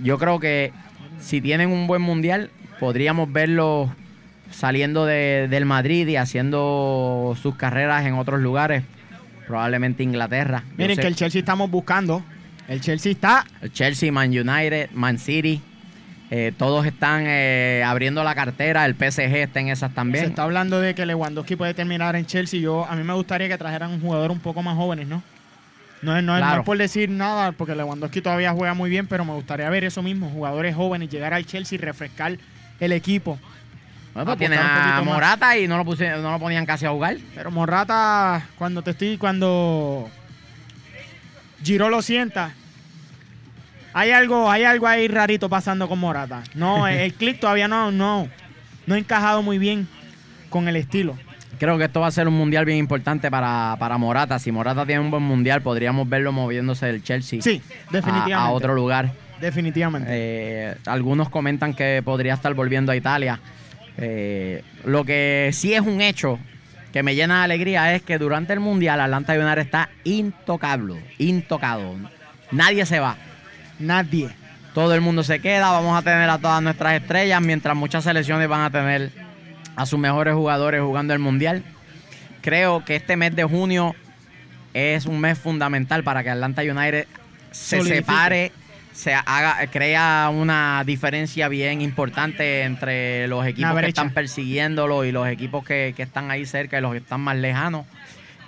yo 0.00 0.18
creo 0.18 0.40
que 0.40 0.72
si 1.20 1.40
tienen 1.40 1.70
un 1.70 1.86
buen 1.86 2.02
mundial, 2.02 2.50
podríamos 2.80 3.32
verlos 3.32 3.90
saliendo 4.50 5.04
de- 5.04 5.46
del 5.50 5.64
Madrid 5.66 6.06
y 6.08 6.16
haciendo 6.16 7.36
sus 7.40 7.54
carreras 7.56 8.06
en 8.06 8.14
otros 8.14 8.40
lugares, 8.40 8.82
probablemente 9.46 10.02
Inglaterra. 10.02 10.62
Miren 10.76 10.96
que 10.98 11.06
el 11.06 11.16
Chelsea 11.16 11.40
estamos 11.40 11.70
buscando. 11.70 12.22
El 12.68 12.80
Chelsea 12.80 13.12
está. 13.12 13.44
el 13.62 13.72
Chelsea, 13.72 14.12
Man 14.12 14.28
United, 14.30 14.90
Man 14.92 15.18
City, 15.18 15.60
eh, 16.30 16.52
todos 16.58 16.84
están 16.84 17.24
eh, 17.26 17.82
abriendo 17.86 18.22
la 18.22 18.34
cartera, 18.34 18.84
el 18.84 18.94
PSG 18.94 19.36
está 19.36 19.60
en 19.60 19.68
esas 19.68 19.94
también. 19.94 20.24
Se 20.24 20.30
está 20.30 20.42
hablando 20.42 20.78
de 20.80 20.94
que 20.94 21.06
Lewandowski 21.06 21.56
puede 21.56 21.72
terminar 21.72 22.14
en 22.16 22.26
Chelsea. 22.26 22.60
Yo, 22.60 22.84
a 22.86 22.94
mí 22.96 23.02
me 23.04 23.14
gustaría 23.14 23.48
que 23.48 23.56
trajeran 23.56 23.90
un 23.92 24.00
jugador 24.02 24.30
un 24.30 24.38
poco 24.40 24.62
más 24.62 24.76
jóvenes, 24.76 25.08
¿no? 25.08 25.22
No 26.02 26.16
es, 26.16 26.22
no, 26.22 26.34
es- 26.36 26.40
no 26.40 26.46
Claro. 26.46 26.60
es 26.60 26.66
por 26.66 26.78
decir 26.78 27.10
nada, 27.10 27.52
porque 27.52 27.74
Lewandowski 27.74 28.20
todavía 28.20 28.52
juega 28.52 28.74
muy 28.74 28.88
bien, 28.90 29.06
pero 29.06 29.24
me 29.24 29.32
gustaría 29.32 29.68
ver 29.70 29.84
eso 29.84 30.02
mismo, 30.02 30.30
jugadores 30.30 30.74
jóvenes, 30.76 31.10
llegar 31.10 31.34
al 31.34 31.44
Chelsea 31.46 31.76
y 31.76 31.80
refrescar 31.80 32.38
el 32.80 32.92
equipo. 32.92 33.38
Bueno, 34.14 34.36
pues 34.36 34.48
un 34.50 34.56
a 34.56 34.62
más. 34.96 35.04
Morata 35.04 35.56
y 35.58 35.68
no 35.68 35.76
lo, 35.76 35.84
puse- 35.84 36.20
no 36.20 36.32
lo 36.32 36.38
ponían 36.38 36.66
casi 36.66 36.86
a 36.86 36.90
jugar. 36.90 37.16
Pero 37.34 37.50
Morata, 37.50 38.46
cuando 38.56 38.82
te 38.82 38.90
estoy, 38.92 39.16
cuando 39.18 40.08
Giro 41.62 41.88
lo 41.88 42.02
sienta, 42.02 42.52
hay 43.92 44.10
algo, 44.10 44.50
hay 44.50 44.64
algo 44.64 44.86
ahí 44.86 45.08
rarito 45.08 45.48
pasando 45.48 45.88
con 45.88 45.98
Morata. 45.98 46.42
No, 46.54 46.86
el 46.88 47.12
click 47.14 47.40
todavía 47.40 47.68
no, 47.68 47.90
no, 47.90 48.28
no 48.86 48.94
ha 48.94 48.98
encajado 48.98 49.42
muy 49.42 49.58
bien 49.58 49.88
con 50.50 50.68
el 50.68 50.76
estilo. 50.76 51.16
Creo 51.58 51.78
que 51.78 51.84
esto 51.84 52.00
va 52.00 52.06
a 52.06 52.10
ser 52.10 52.28
un 52.28 52.34
mundial 52.34 52.64
bien 52.64 52.78
importante 52.78 53.30
para, 53.30 53.74
para 53.78 53.98
Morata. 53.98 54.38
Si 54.38 54.52
Morata 54.52 54.86
tiene 54.86 55.00
un 55.00 55.10
buen 55.10 55.22
mundial, 55.22 55.60
podríamos 55.62 56.08
verlo 56.08 56.30
moviéndose 56.32 56.86
del 56.86 57.02
Chelsea 57.02 57.42
Sí, 57.42 57.60
a, 57.88 57.92
definitivamente. 57.92 58.34
a 58.34 58.50
otro 58.50 58.74
lugar. 58.74 59.10
Definitivamente. 59.40 60.08
Eh, 60.12 60.74
algunos 60.86 61.28
comentan 61.30 61.74
que 61.74 62.02
podría 62.04 62.34
estar 62.34 62.54
volviendo 62.54 62.92
a 62.92 62.96
Italia. 62.96 63.40
Eh, 63.96 64.62
lo 64.84 65.04
que 65.04 65.50
sí 65.52 65.74
es 65.74 65.80
un 65.80 66.00
hecho 66.00 66.38
que 66.92 67.02
me 67.02 67.14
llena 67.14 67.38
de 67.38 67.44
alegría 67.44 67.94
es 67.94 68.02
que 68.02 68.18
durante 68.18 68.52
el 68.52 68.60
mundial 68.60 69.00
Atlanta 69.00 69.34
United 69.34 69.58
está 69.58 69.90
intocable, 70.04 71.02
intocado. 71.18 71.96
Nadie 72.52 72.86
se 72.86 73.00
va. 73.00 73.16
Nadie. 73.78 74.30
Todo 74.74 74.94
el 74.94 75.00
mundo 75.00 75.22
se 75.24 75.40
queda, 75.40 75.70
vamos 75.72 75.98
a 75.98 76.02
tener 76.02 76.30
a 76.30 76.38
todas 76.38 76.62
nuestras 76.62 76.94
estrellas, 77.00 77.40
mientras 77.42 77.76
muchas 77.76 78.04
selecciones 78.04 78.48
van 78.48 78.60
a 78.60 78.70
tener 78.70 79.10
a 79.78 79.86
sus 79.86 79.98
mejores 79.98 80.34
jugadores 80.34 80.82
jugando 80.82 81.14
el 81.14 81.20
Mundial. 81.20 81.62
Creo 82.42 82.84
que 82.84 82.96
este 82.96 83.16
mes 83.16 83.34
de 83.36 83.44
junio 83.44 83.94
es 84.74 85.06
un 85.06 85.20
mes 85.20 85.38
fundamental 85.38 86.02
para 86.02 86.24
que 86.24 86.30
Atlanta 86.30 86.62
United 86.62 87.06
se 87.52 87.82
separe, 87.82 88.50
se 88.92 89.14
haga, 89.14 89.64
crea 89.70 90.30
una 90.34 90.82
diferencia 90.84 91.46
bien 91.46 91.80
importante 91.80 92.62
entre 92.62 93.28
los 93.28 93.46
equipos 93.46 93.78
que 93.78 93.86
están 93.86 94.12
persiguiéndolo 94.12 95.04
y 95.04 95.12
los 95.12 95.28
equipos 95.28 95.64
que, 95.64 95.94
que 95.96 96.02
están 96.02 96.32
ahí 96.32 96.44
cerca 96.44 96.78
y 96.78 96.80
los 96.82 96.90
que 96.90 96.98
están 96.98 97.20
más 97.20 97.36
lejanos. 97.36 97.86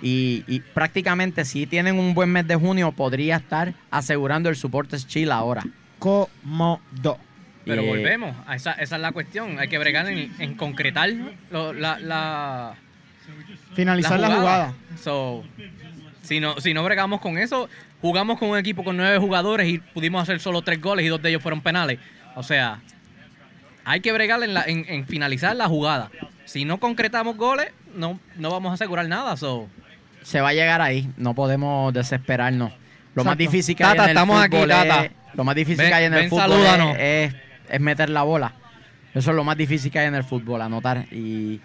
Y, 0.01 0.43
y 0.47 0.59
prácticamente 0.59 1.45
si 1.45 1.65
tienen 1.65 1.97
un 1.97 2.13
buen 2.13 2.29
mes 2.29 2.45
de 2.45 2.57
junio, 2.57 2.91
podría 2.91 3.37
estar 3.37 3.73
asegurando 3.89 4.49
el 4.49 4.57
Supporters 4.57 5.07
Chile 5.07 5.31
ahora. 5.31 5.63
Cómodo. 5.97 7.17
Pero 7.65 7.83
Eh, 7.83 7.87
volvemos, 7.87 8.35
a 8.47 8.55
esa, 8.55 8.71
esa 8.73 8.95
es 8.95 9.01
la 9.01 9.11
cuestión. 9.11 9.59
Hay 9.59 9.67
que 9.67 9.77
bregar 9.77 10.07
en, 10.07 10.33
en 10.39 10.55
concretar 10.55 11.09
lo- 11.51 11.73
la, 11.73 11.99
la, 11.99 12.73
Finalizar 13.75 14.19
la 14.19 14.35
jugada. 14.35 14.73
So, 15.01 15.43
si, 16.23 16.39
no, 16.39 16.59
si 16.59 16.73
no 16.73 16.83
bregamos 16.83 17.21
con 17.21 17.37
eso, 17.37 17.69
jugamos 18.01 18.37
con 18.39 18.49
un 18.49 18.57
equipo 18.57 18.83
con 18.83 18.97
nueve 18.97 19.17
jugadores 19.17 19.67
y 19.69 19.77
pudimos 19.79 20.21
hacer 20.23 20.39
solo 20.39 20.61
tres 20.61 20.81
goles 20.81 21.05
y 21.05 21.09
dos 21.09 21.21
de 21.21 21.29
ellos 21.29 21.41
fueron 21.41 21.61
penales. 21.61 21.99
O 22.35 22.43
sea, 22.43 22.79
hay 23.85 24.01
que 24.01 24.11
bregar 24.11 24.41
en, 24.43 24.53
la- 24.53 24.63
en- 24.65 24.85
en 24.87 25.05
finalizar 25.07 25.55
la 25.55 25.67
jugada. 25.67 26.09
Si 26.45 26.65
no 26.65 26.79
concretamos 26.79 27.37
goles, 27.37 27.67
no, 27.95 28.19
no 28.35 28.49
vamos 28.51 28.71
a 28.71 28.73
asegurar 28.73 29.07
nada. 29.07 29.37
So. 29.37 29.69
Se 30.23 30.41
va 30.41 30.49
a 30.49 30.53
llegar 30.53 30.81
ahí, 30.81 31.09
no 31.17 31.33
podemos 31.33 31.93
desesperarnos. 31.93 32.73
Lo 33.15 33.23
más 33.23 33.37
difícil 33.37 33.75
que 33.75 33.83
hay 33.83 33.97
en 33.97 34.03
el 34.03 34.09
estamos 34.09 34.41
aquí, 34.41 34.55
fútbol 34.55 34.69
Tata. 34.69 35.05
es, 35.05 35.11
lo 35.33 35.43
más 35.43 35.55
difícil 35.55 35.77
Ven- 35.77 35.87
que 35.89 35.93
hay 35.93 36.05
en 36.05 36.13
el 36.13 36.19
ven, 36.21 36.29
fútbol 36.29 36.51
es- 36.97 37.33
es 37.71 37.81
meter 37.81 38.09
la 38.09 38.23
bola. 38.23 38.53
Eso 39.13 39.31
es 39.31 39.35
lo 39.35 39.43
más 39.43 39.57
difícil 39.57 39.91
que 39.91 39.99
hay 39.99 40.07
en 40.07 40.15
el 40.15 40.23
fútbol, 40.23 40.61
anotar. 40.61 41.07
Y 41.11 41.59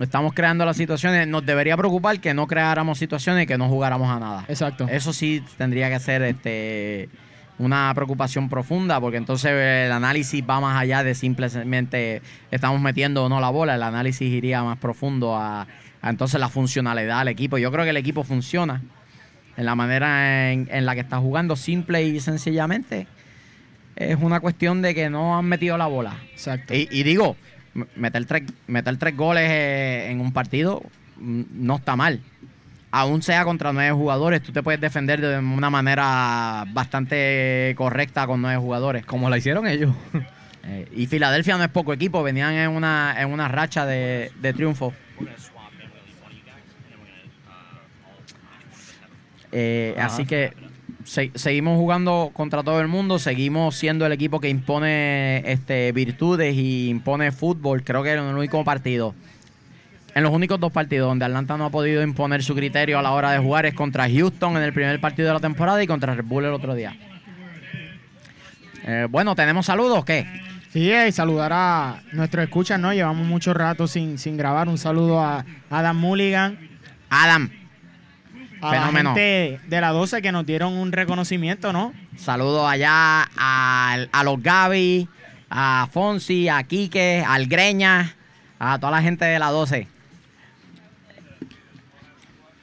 estamos 0.00 0.32
creando 0.32 0.64
las 0.64 0.76
situaciones. 0.76 1.26
Nos 1.28 1.44
debería 1.44 1.76
preocupar 1.76 2.18
que 2.20 2.34
no 2.34 2.46
creáramos 2.46 2.98
situaciones 2.98 3.44
y 3.44 3.46
que 3.46 3.58
no 3.58 3.68
jugáramos 3.68 4.08
a 4.08 4.18
nada. 4.18 4.44
Exacto. 4.48 4.86
Eso 4.88 5.12
sí 5.12 5.42
tendría 5.58 5.90
que 5.90 6.00
ser 6.00 6.22
este 6.22 7.08
una 7.56 7.92
preocupación 7.94 8.48
profunda, 8.48 9.00
porque 9.00 9.16
entonces 9.16 9.52
el 9.52 9.92
análisis 9.92 10.42
va 10.48 10.58
más 10.58 10.76
allá 10.76 11.04
de 11.04 11.14
simplemente 11.14 12.20
estamos 12.50 12.80
metiendo 12.80 13.24
o 13.24 13.28
no 13.28 13.40
la 13.40 13.50
bola, 13.50 13.76
el 13.76 13.82
análisis 13.84 14.28
iría 14.28 14.64
más 14.64 14.78
profundo 14.78 15.36
a, 15.36 15.68
a 16.02 16.10
entonces 16.10 16.40
la 16.40 16.48
funcionalidad 16.48 17.20
del 17.20 17.28
equipo. 17.28 17.56
Yo 17.56 17.70
creo 17.70 17.84
que 17.84 17.90
el 17.90 17.96
equipo 17.96 18.24
funciona 18.24 18.82
en 19.56 19.66
la 19.66 19.76
manera 19.76 20.50
en, 20.50 20.68
en 20.68 20.84
la 20.84 20.94
que 20.94 21.02
está 21.02 21.18
jugando, 21.18 21.54
simple 21.54 22.02
y 22.02 22.18
sencillamente. 22.18 23.06
Es 23.96 24.18
una 24.20 24.40
cuestión 24.40 24.82
de 24.82 24.94
que 24.94 25.08
no 25.08 25.36
han 25.38 25.44
metido 25.46 25.78
la 25.78 25.86
bola. 25.86 26.16
Exacto. 26.32 26.74
Y, 26.74 26.88
y 26.90 27.02
digo, 27.02 27.36
meter 27.96 28.24
tres, 28.26 28.42
meter 28.66 28.96
tres 28.96 29.16
goles 29.16 29.44
eh, 29.48 30.10
en 30.10 30.20
un 30.20 30.32
partido 30.32 30.82
no 31.16 31.76
está 31.76 31.96
mal. 31.96 32.20
Aún 32.90 33.22
sea 33.22 33.44
contra 33.44 33.72
nueve 33.72 33.92
jugadores, 33.92 34.42
tú 34.42 34.52
te 34.52 34.62
puedes 34.62 34.80
defender 34.80 35.20
de 35.20 35.38
una 35.38 35.68
manera 35.70 36.64
bastante 36.72 37.74
correcta 37.76 38.26
con 38.26 38.40
nueve 38.40 38.58
jugadores. 38.58 39.04
Como 39.04 39.28
la 39.30 39.38
hicieron 39.38 39.66
ellos. 39.66 39.94
Eh, 40.66 40.88
y 40.96 41.06
Filadelfia 41.06 41.58
no 41.58 41.64
es 41.64 41.68
poco 41.68 41.92
equipo, 41.92 42.22
venían 42.22 42.54
en 42.54 42.70
una, 42.70 43.14
en 43.18 43.30
una 43.30 43.48
racha 43.48 43.84
de, 43.84 44.32
de 44.40 44.54
triunfo. 44.54 44.94
Eh, 49.52 49.94
así 49.98 50.24
que 50.24 50.54
se- 51.04 51.30
seguimos 51.34 51.76
jugando 51.78 52.30
contra 52.32 52.62
todo 52.62 52.80
el 52.80 52.88
mundo, 52.88 53.18
seguimos 53.18 53.76
siendo 53.76 54.04
el 54.06 54.12
equipo 54.12 54.40
que 54.40 54.48
impone 54.48 55.38
este, 55.50 55.92
virtudes 55.92 56.54
y 56.56 56.88
impone 56.88 57.30
fútbol. 57.32 57.84
Creo 57.84 58.02
que 58.02 58.12
en 58.12 58.24
el 58.24 58.34
único 58.34 58.64
partido, 58.64 59.14
en 60.14 60.22
los 60.22 60.32
únicos 60.32 60.58
dos 60.60 60.72
partidos 60.72 61.08
donde 61.08 61.24
Atlanta 61.24 61.56
no 61.56 61.66
ha 61.66 61.70
podido 61.70 62.02
imponer 62.02 62.42
su 62.42 62.54
criterio 62.54 62.98
a 62.98 63.02
la 63.02 63.12
hora 63.12 63.30
de 63.32 63.38
jugar 63.38 63.66
es 63.66 63.74
contra 63.74 64.08
Houston 64.08 64.56
en 64.56 64.62
el 64.62 64.72
primer 64.72 65.00
partido 65.00 65.28
de 65.28 65.34
la 65.34 65.40
temporada 65.40 65.82
y 65.82 65.86
contra 65.86 66.14
Red 66.14 66.24
Bull 66.24 66.44
el 66.44 66.52
otro 66.52 66.74
día. 66.74 66.96
Eh, 68.86 69.06
bueno, 69.10 69.34
¿tenemos 69.34 69.66
saludos 69.66 69.98
o 69.98 70.04
qué? 70.04 70.26
Sí, 70.72 70.92
y 70.92 71.12
saludar 71.12 71.52
a 71.54 72.02
nuestros 72.12 72.44
escuchas, 72.44 72.80
¿no? 72.80 72.92
Llevamos 72.92 73.26
mucho 73.26 73.54
rato 73.54 73.86
sin, 73.86 74.18
sin 74.18 74.36
grabar. 74.36 74.68
Un 74.68 74.76
saludo 74.78 75.20
a 75.20 75.44
Adam 75.70 75.96
Mulligan, 75.96 76.58
Adam, 77.08 77.48
a 78.66 78.70
Fenómeno. 78.70 79.10
la 79.10 79.14
gente 79.16 79.60
de 79.66 79.80
la 79.80 79.90
12 79.90 80.22
que 80.22 80.32
nos 80.32 80.44
dieron 80.46 80.72
un 80.74 80.92
reconocimiento, 80.92 81.72
¿no? 81.72 81.92
saludos 82.16 82.68
allá 82.70 83.22
al- 83.36 84.08
a, 84.12 84.24
los 84.24 84.42
Gaby, 84.42 85.08
a 85.50 85.88
Fonsi, 85.92 86.48
a 86.48 86.62
Quique, 86.64 87.24
al 87.26 87.46
Greña, 87.46 88.14
a 88.58 88.78
toda 88.78 88.92
la 88.92 89.02
gente 89.02 89.24
de 89.24 89.38
la 89.38 89.50
12. 89.50 89.88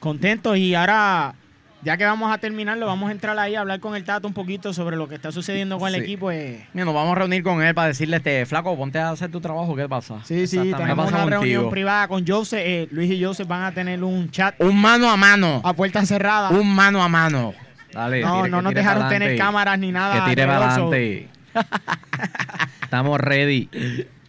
Contentos 0.00 0.56
y 0.56 0.74
ahora, 0.74 1.34
ya 1.82 1.96
que 1.96 2.04
vamos 2.04 2.32
a 2.32 2.38
terminarlo, 2.38 2.86
vamos 2.86 3.08
a 3.08 3.12
entrar 3.12 3.38
ahí 3.38 3.54
a 3.56 3.60
hablar 3.60 3.80
con 3.80 3.96
el 3.96 4.04
Tato 4.04 4.28
un 4.28 4.34
poquito 4.34 4.72
sobre 4.72 4.96
lo 4.96 5.08
que 5.08 5.16
está 5.16 5.32
sucediendo 5.32 5.78
con 5.78 5.88
el 5.88 5.94
Sí. 5.96 6.00
equipo. 6.00 6.30
eh. 6.30 6.66
Mira, 6.72 6.84
nos 6.84 6.94
vamos 6.94 7.12
a 7.16 7.18
reunir 7.20 7.42
con 7.42 7.62
él 7.62 7.74
para 7.74 7.88
decirle, 7.88 8.18
este, 8.18 8.46
flaco, 8.46 8.76
ponte 8.76 8.98
a 8.98 9.10
hacer 9.10 9.30
tu 9.30 9.40
trabajo, 9.40 9.74
¿qué 9.74 9.88
pasa? 9.88 10.20
Sí, 10.24 10.46
sí, 10.46 10.56
tenemos 10.58 10.86
¿Qué 10.86 10.94
pasa 10.94 11.08
una 11.08 11.18
reunión 11.26 11.40
contigo? 11.40 11.70
privada 11.70 12.08
con 12.08 12.26
Joseph. 12.26 12.60
eh, 12.64 12.88
Luis 12.90 13.10
y 13.10 13.22
Joseph 13.22 13.48
van 13.48 13.64
a 13.64 13.72
tener 13.72 14.02
un 14.04 14.30
chat 14.30 14.54
Un 14.60 14.80
mano 14.80 15.10
a 15.10 15.16
mano, 15.16 15.60
a 15.64 15.72
puerta 15.74 16.04
cerrada. 16.06 16.50
un 16.50 16.72
mano 16.74 17.02
a 17.02 17.08
mano. 17.08 17.54
Dale, 17.92 18.22
no, 18.22 18.42
tire- 18.44 18.50
no 18.50 18.62
nos 18.62 18.72
dejaron 18.74 19.08
tener 19.08 19.36
cámaras 19.36 19.78
ni 19.78 19.92
nada. 19.92 20.24
Que 20.24 20.30
tire 20.30 20.46
para 20.46 20.72
adelante. 20.72 21.28
Estamos 22.82 23.20
ready. 23.20 23.68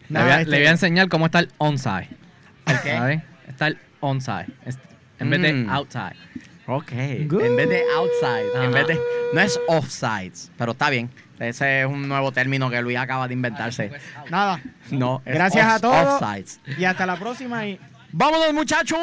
Nada, 0.10 0.26
le, 0.26 0.32
voy 0.32 0.32
a, 0.32 0.40
este- 0.42 0.52
le 0.52 0.58
voy 0.58 0.68
a 0.68 0.72
enseñar 0.72 1.08
cómo 1.10 1.26
está 1.28 1.40
el 1.40 1.50
onside. 1.58 2.10
¿El 2.66 2.80
qué? 2.82 3.22
Está 3.48 3.68
el 3.68 3.78
onside. 4.00 4.48
En 5.20 5.30
vez 5.30 5.42
de 5.42 5.54
Mm. 5.54 5.70
outside. 5.70 6.16
Ok, 6.68 6.92
Good. 7.28 7.42
en 7.42 7.56
vez 7.58 7.70
de 7.70 7.84
outside, 7.98 8.64
en 8.64 8.72
vez 8.72 8.88
de... 8.88 9.00
No 9.34 9.42
es 9.42 9.60
offsides, 9.68 10.50
pero 10.58 10.72
está 10.72 10.90
bien. 10.90 11.10
Ese 11.40 11.82
es 11.82 11.86
un 11.88 12.08
nuevo 12.08 12.32
término 12.32 12.70
que 12.70 12.82
Luis 12.82 12.98
acaba 12.98 13.28
de 13.28 13.34
inventarse. 13.34 13.92
Nada. 14.30 14.62
No, 14.92 15.22
es 15.26 15.34
Gracias 15.34 15.66
a 15.66 15.76
off- 15.76 15.82
todos. 15.82 16.22
offsides. 16.22 16.60
Y 16.78 16.86
hasta 16.86 17.06
la 17.06 17.18
próxima. 17.18 17.66
Y 17.66 17.78
¡Vámonos, 18.14 18.54
muchachos! 18.54 18.98